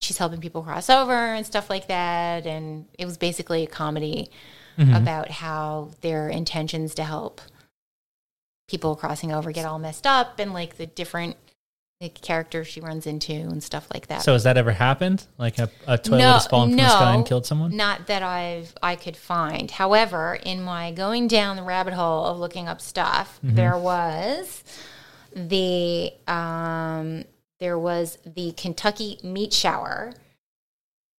[0.00, 2.46] she's helping people cross over and stuff like that.
[2.46, 4.30] And it was basically a comedy
[4.78, 4.96] Mhm.
[4.96, 7.40] about how their intentions to help
[8.68, 11.36] people crossing over get all messed up and like the different
[12.00, 14.20] like characters she runs into and stuff like that.
[14.22, 15.24] So has that ever happened?
[15.38, 17.74] Like a, a toilet No, has fallen from the sky and killed someone?
[17.74, 19.70] Not that I've I could find.
[19.70, 23.54] However, in my going down the rabbit hole of looking up stuff, Mm-hmm.
[23.56, 24.62] there was
[25.34, 27.24] the um,
[27.60, 30.12] there was the Kentucky meat shower,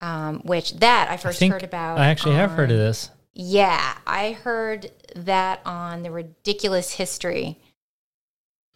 [0.01, 1.97] um, which that I I first think heard about.
[1.97, 3.09] I actually have heard of this.
[3.39, 7.59] Yeah, I heard that on the Ridiculous History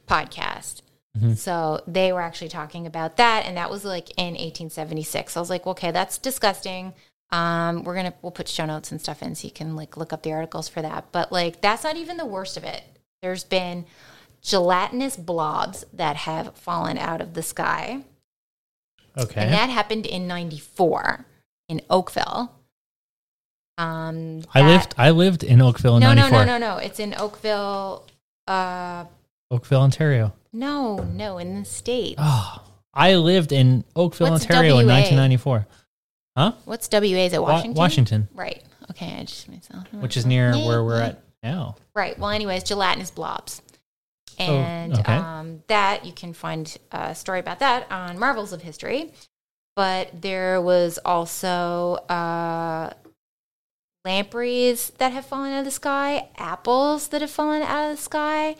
[0.07, 0.81] podcast.
[1.17, 1.35] Mhm.
[1.35, 5.35] So they were actually talking about that, and that was like in 1876.
[5.35, 6.93] I was like, okay, that's disgusting.
[7.31, 10.13] Um, we're gonna we'll put show notes and stuff in so you can like look
[10.13, 11.11] up the articles for that.
[11.11, 12.83] But like that's not even the worst of it.
[13.23, 13.85] There's been
[14.43, 18.03] gelatinous blobs that have fallen out of the sky.
[19.17, 19.41] Okay.
[19.41, 21.25] And that happened in 94
[21.67, 22.53] in Oakville.
[23.81, 26.45] Um, I lived I lived in Oakville in No, no, '94.
[26.45, 26.77] no, no, no.
[26.77, 28.05] It's in Oakville.
[28.47, 29.05] Uh,
[29.49, 30.33] Oakville, Ontario.
[30.53, 32.15] no, no, in the state.
[32.17, 32.63] Oh,
[32.93, 35.67] I lived in Oakville, What's Ontario in 1994.
[36.37, 36.51] Huh?
[36.65, 36.99] What's WA?
[37.25, 37.73] Is it Wa- Washington?
[37.77, 38.63] Washington, Right.
[38.89, 39.85] Okay, I just myself.
[39.93, 41.05] which is near Yeah, where we're yeah.
[41.07, 41.75] at now.
[41.93, 42.17] Right.
[42.19, 43.61] Well, anyways, gelatinous blobs.
[44.39, 45.13] Oh, And okay.
[45.13, 49.11] um, that you can find a story about that on Marvels of History.
[49.75, 52.91] But there was also uh,
[54.05, 58.01] lampreys that have fallen out of the sky, apples that have fallen out of the
[58.01, 58.55] sky,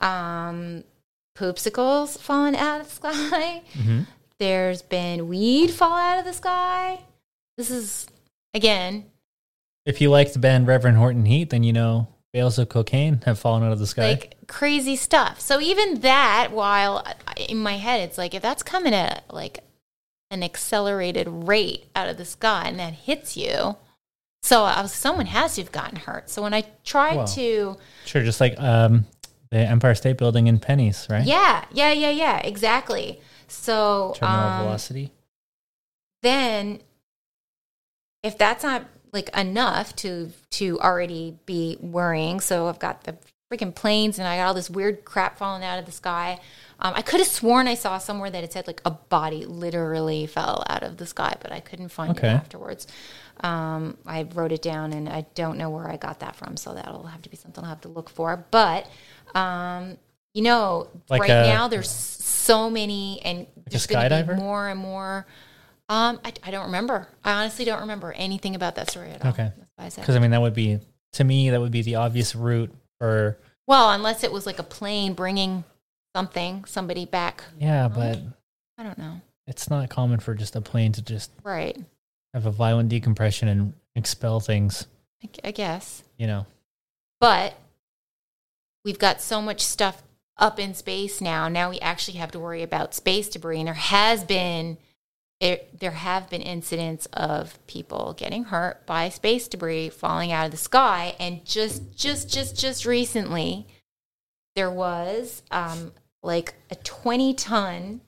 [0.00, 0.84] um,
[1.36, 3.62] poopsicles fallen out of the sky.
[3.74, 4.00] hmm
[4.38, 7.00] There's been weed fall out of the sky.
[7.56, 8.06] This is
[8.54, 9.04] again
[9.86, 13.38] If you like the band Reverend Horton Heat, then you know bales of cocaine have
[13.38, 14.08] fallen out of the sky.
[14.10, 15.40] like crazy stuff.
[15.40, 17.04] So even that, while
[17.36, 19.60] in my head, it's like if that's coming at like
[20.30, 23.76] an accelerated rate out of the sky and that hits you,
[24.42, 26.30] so I was someone has to have gotten hurt.
[26.30, 27.76] So when I tried Well, to,
[28.06, 29.06] sure, just like um,
[29.50, 31.24] the Empire State Building in pennies, right?
[31.26, 33.20] yeah, yeah, yeah, yeah, exactly.
[33.48, 35.12] So Terminal um, velocity.
[36.22, 36.80] then
[38.22, 43.16] if that's not like enough to to already be worrying so i've got the
[43.52, 46.38] freaking planes and i got all this weird crap falling out of the sky
[46.80, 50.26] um, i could have sworn i saw somewhere that it said like a body literally
[50.26, 52.28] fell out of the sky but i couldn't find Okay.
[52.28, 52.86] it afterwards
[53.42, 56.74] um, i wrote it down and i don't know where i got that from so
[56.74, 58.86] that'll have to be something i'll have to look for but
[59.34, 59.96] um,
[60.34, 64.36] you know Like right a- now there's so many and there's gonna be skydiver?
[64.36, 65.26] more and more
[65.88, 67.08] um, I, I don't remember.
[67.24, 69.32] I honestly don't remember anything about that story at all.
[69.32, 69.50] Okay.
[69.74, 69.88] Why I.
[69.88, 70.78] Because I mean, that would be
[71.14, 74.62] to me that would be the obvious route for Well, unless it was like a
[74.62, 75.64] plane bringing
[76.14, 77.44] something, somebody back.
[77.58, 77.88] yeah, Oh.
[77.94, 78.18] but
[78.78, 79.20] I don't know.
[79.46, 81.76] it's not common for just a plane to just Right.
[82.34, 84.86] have a violent decompression and expel things.
[85.44, 86.02] I guess.
[86.16, 86.46] You know,
[87.20, 87.54] But
[88.84, 90.02] we've got so much stuff
[90.38, 91.48] up in space now.
[91.48, 93.58] Now we actually have to worry about space debris.
[93.58, 94.78] And there has been,
[95.38, 100.50] it, there have been incidents of people getting hurt by space debris falling out of
[100.52, 101.14] the sky.
[101.20, 103.66] And just, just, just, just recently,
[104.56, 105.92] there was um,
[106.22, 108.00] like a 20 ton.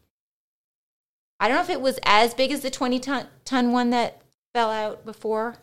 [1.40, 4.20] I don't know if it was as big as the 20 ton, ton one that
[4.54, 5.56] fell out before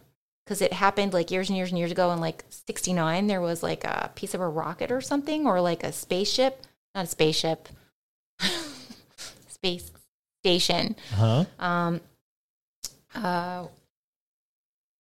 [0.44, 3.62] because it happened like years and years and years ago in like 69 there was
[3.62, 6.64] like a piece of a rocket or something or like a spaceship
[6.96, 7.70] not a spaceship
[9.48, 9.92] space
[10.42, 11.46] station huh?
[11.60, 12.02] um
[13.14, 13.66] uh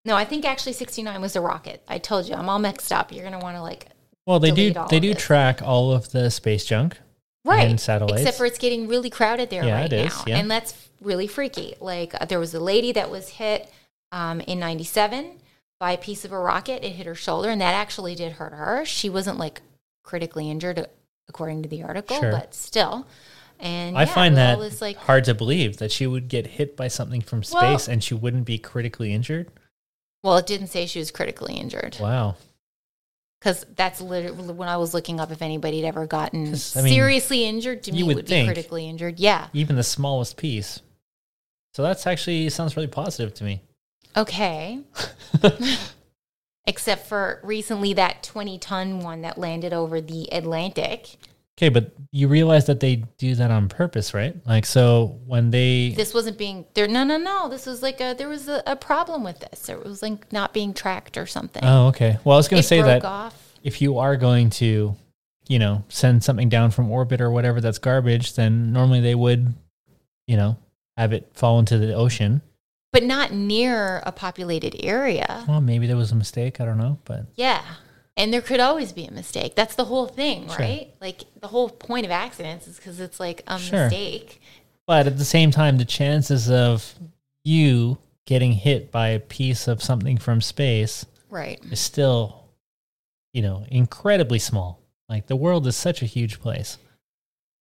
[0.05, 3.11] no i think actually 69 was a rocket i told you i'm all mixed up
[3.11, 3.87] you're gonna want to like
[4.27, 5.23] Well, they do they do this.
[5.23, 6.97] track all of the space junk
[7.45, 8.21] right satellites.
[8.21, 10.37] except for it's getting really crowded there Yeah, right it is, now yeah.
[10.37, 13.71] and that's really freaky like uh, there was a lady that was hit
[14.11, 15.39] um, in 97
[15.79, 18.51] by a piece of a rocket it hit her shoulder and that actually did hurt
[18.53, 19.61] her she wasn't like
[20.03, 20.85] critically injured uh,
[21.29, 22.31] according to the article Sure.
[22.31, 23.07] but still
[23.61, 26.75] and I yeah, find that all like hard to believe that she would get hit
[26.75, 29.49] by something from space Well- and she wouldn't be critically injured.
[30.23, 32.35] well it didn't say she was critically injured Wow.
[33.39, 36.57] Because that's literally when i was looking up if anybody had ever gotten I mean,
[36.57, 40.81] seriously injured to you me would would be critically injured yeah Even the smallest piece.
[41.73, 43.61] So that's actually sounds really positive to me.
[44.17, 44.81] okay
[46.69, 51.17] except for recently that 20 ton one that landed over the Atlantic.
[51.59, 54.33] Okay, but you realize that they do that on purpose, right?
[54.47, 56.87] Like, so when they, This wasn't being there.
[56.87, 57.49] No, no, no.
[57.49, 59.67] This was like a there was a, a problem with this.
[59.67, 61.61] It was like not being tracked or something.
[61.65, 62.17] oh, okay.
[62.23, 63.57] Well, I was going to say that off.
[63.61, 64.95] if you are going to,
[65.49, 69.53] you know, send something down from orbit or whatever that's garbage, then normally they would,
[70.27, 70.55] you know,
[70.95, 72.41] have it fall into the ocean.
[72.93, 75.43] but not near a populated area.
[75.45, 76.61] Well, maybe there was a mistake.
[76.61, 77.61] I don't know, but Yeah.
[78.19, 79.55] And there could always be a mistake.
[79.55, 80.57] That's the whole thing, Sure.
[80.57, 80.93] right?
[80.99, 83.85] Like the whole point of accidents is because it's like a Sure.
[83.85, 84.41] mistake.
[84.85, 86.95] but at the same time, the chances of
[87.45, 91.59] you getting hit by a piece of something from space Right.
[91.71, 92.43] is still,
[93.31, 94.79] you know, incredibly small.
[95.07, 96.77] Like the world is such a huge place,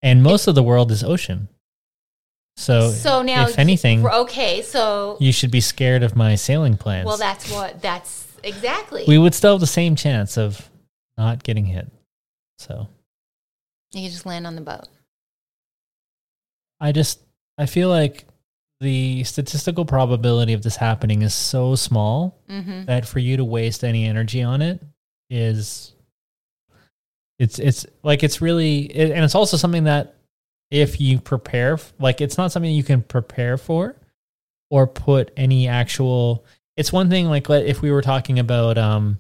[0.03, 1.49] and most of the world is ocean.
[2.57, 4.63] So, So now, if anything, okay.
[4.63, 7.07] So, you should be scared of my sailing plans.
[7.07, 9.05] well, that's what, that's exactly.
[9.09, 10.69] we would still have the same chance of
[11.17, 11.91] not getting hit.
[12.59, 12.89] So
[13.93, 14.89] you can just land on the boat.
[16.81, 17.21] I just
[17.57, 18.25] I feel like
[18.81, 22.85] the statistical probability of this happening is so small Mm-hmm.
[22.85, 24.81] that for you to waste any energy on it
[25.31, 25.93] is
[27.39, 30.15] it's it's like it's really it, and it's also something that
[30.71, 33.97] if you prepare like it's not something you can prepare for
[34.71, 36.45] or put any actual
[36.79, 39.19] it's one thing like if we were talking about um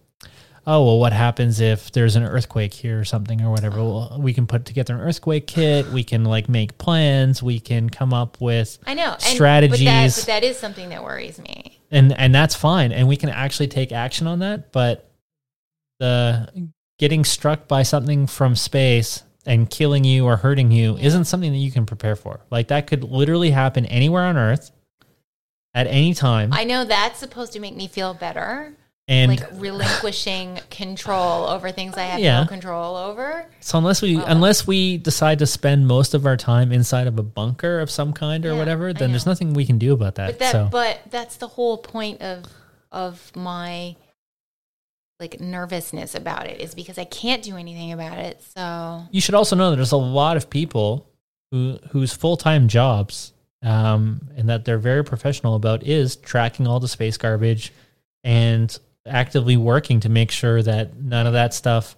[0.67, 4.33] oh well what happens if there's an earthquake here or something or whatever well, we
[4.33, 8.41] can put together an earthquake kit we can like make plans we can come up
[8.41, 10.17] with I know and, But that, Strategies.
[10.19, 11.81] but that is something that worries me.
[11.91, 15.11] and and that's fine and we can actually take action on that but
[15.99, 21.07] the getting struck by something from space and killing you or hurting you Yeah.
[21.07, 24.71] isn't something that you can prepare for like that could literally happen anywhere on earth
[25.75, 28.75] at any time I know that's supposed to make me feel better,
[29.07, 32.43] and like relinquishing control over things I have Yeah.
[32.43, 33.47] no control over.
[33.61, 37.19] so unless we Well- unless we decide to spend most of our time inside of
[37.19, 40.17] a bunker of some kind or Yeah, whatever then there's nothing we can do about
[40.17, 42.45] that, But that, so but that's the whole point of
[42.91, 43.97] of my
[45.21, 48.41] like nervousness about it is because I can't do anything about it.
[48.57, 51.09] So you should also know that there's a lot of people
[51.51, 53.33] who whose full time jobs
[53.63, 57.73] um, and that they're very professional about is tracking all the space garbage
[58.25, 61.97] and actively working to make sure that none of that stuff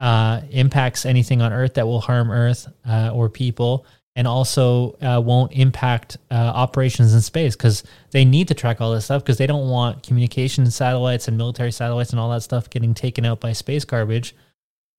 [0.00, 3.86] uh, impacts anything on Earth that will harm Earth uh, or people,
[4.16, 8.92] and also uh, won't impact uh, operations in space because they need to track all
[8.92, 12.68] this stuff because they don't want communication satellites and military satellites and all that stuff
[12.68, 14.34] getting taken out by space garbage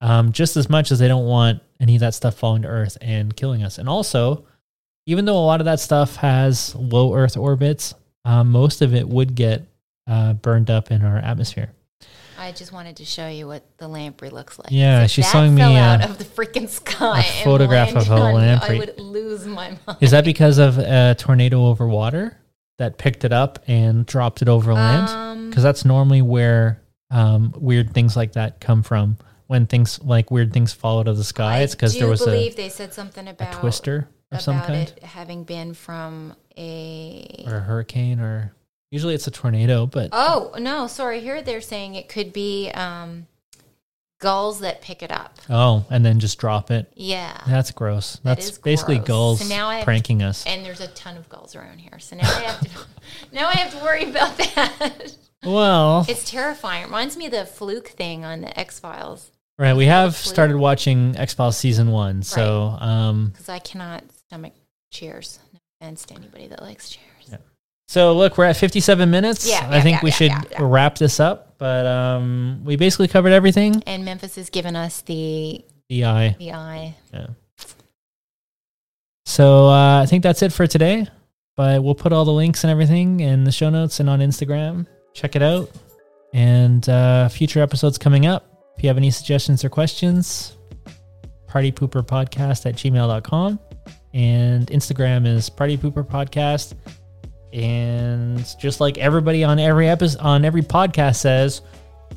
[0.04, 2.98] um, just as much as they don't want any of that stuff falling to Earth
[3.00, 3.78] and killing us.
[3.78, 4.44] And also,
[5.06, 7.94] even though a lot of that stuff has low Earth orbits,
[8.24, 9.62] um, most of it would get
[10.06, 11.70] uh, burned up in our atmosphere.
[12.38, 14.68] I just wanted to show you what the lamprey looks like.
[14.70, 17.20] Yeah, If she's showing me, fell out uh, of the freaking sky.
[17.20, 18.76] a photograph of a lamprey.
[18.76, 19.98] I would lose my mind.
[20.00, 22.36] Is that because of a tornado over water
[22.78, 25.08] that picked it up and dropped it over land?
[25.08, 26.80] Um, Because that's normally where
[27.10, 29.16] um, weird things like that come from.
[29.46, 32.24] When things like weird things fall out of the sky, it's because there was a,
[32.26, 34.88] believe they said something a twister of some about kind.
[34.96, 38.54] it having been from a or a hurricane or
[38.90, 41.20] usually it's a tornado but Oh no, sorry.
[41.20, 43.26] Here they're saying it could be um,
[44.20, 45.38] gulls that pick it up.
[45.50, 49.06] oh and then just drop it Yeah, that's gross That that's basically gross.
[49.08, 51.98] gulls So now I pranking us and there's a ton of gulls around here.
[51.98, 52.68] So now I have to
[53.32, 55.16] now I have to worry about that.
[55.44, 56.82] well It's terrifying.
[56.82, 60.56] It reminds me of the fluke thing on the X Files right we have started
[60.56, 64.02] watching x-files season one so um because I cannot
[64.34, 64.52] stomach
[64.90, 65.38] cheers.
[65.52, 67.28] No offense to anybody that likes cheers.
[67.30, 67.36] Yeah.
[67.86, 70.42] so look we're at 57 minutes Yeah, i yeah, think yeah, we yeah, should yeah,
[70.50, 70.58] yeah.
[70.62, 75.64] wrap this up but um we basically covered everything And Memphis has given us the
[75.88, 76.94] the eye the eye.
[79.26, 81.06] so uh, i think that's it for today
[81.56, 84.86] but we'll put all the links and everything in the show notes and on instagram
[85.14, 85.70] check it out
[86.32, 90.56] and uh, future episodes coming up if you have any suggestions or questions
[91.48, 93.58] partypooperpodcast at gmail.com
[94.12, 96.74] and instagram is Party Pooper Podcast.
[97.52, 101.62] and just like everybody on every episode on every podcast says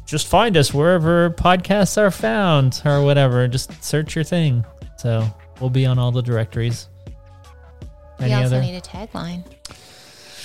[0.05, 4.63] just find us wherever podcasts are found or whatever just search your thing
[4.97, 5.28] so
[5.59, 6.88] we'll be on all the directories
[8.20, 9.43] we also need a tagline.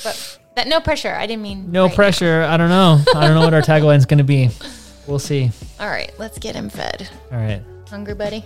[0.04, 1.14] But that no pressure.
[1.14, 3.96] I didn't mean no right pressure i don't know i don't know what our tagline
[3.96, 4.50] is going to be
[5.06, 5.50] we'll see.
[5.80, 7.08] All right, let's get him fed.
[7.30, 8.44] all right Hungry, buddy?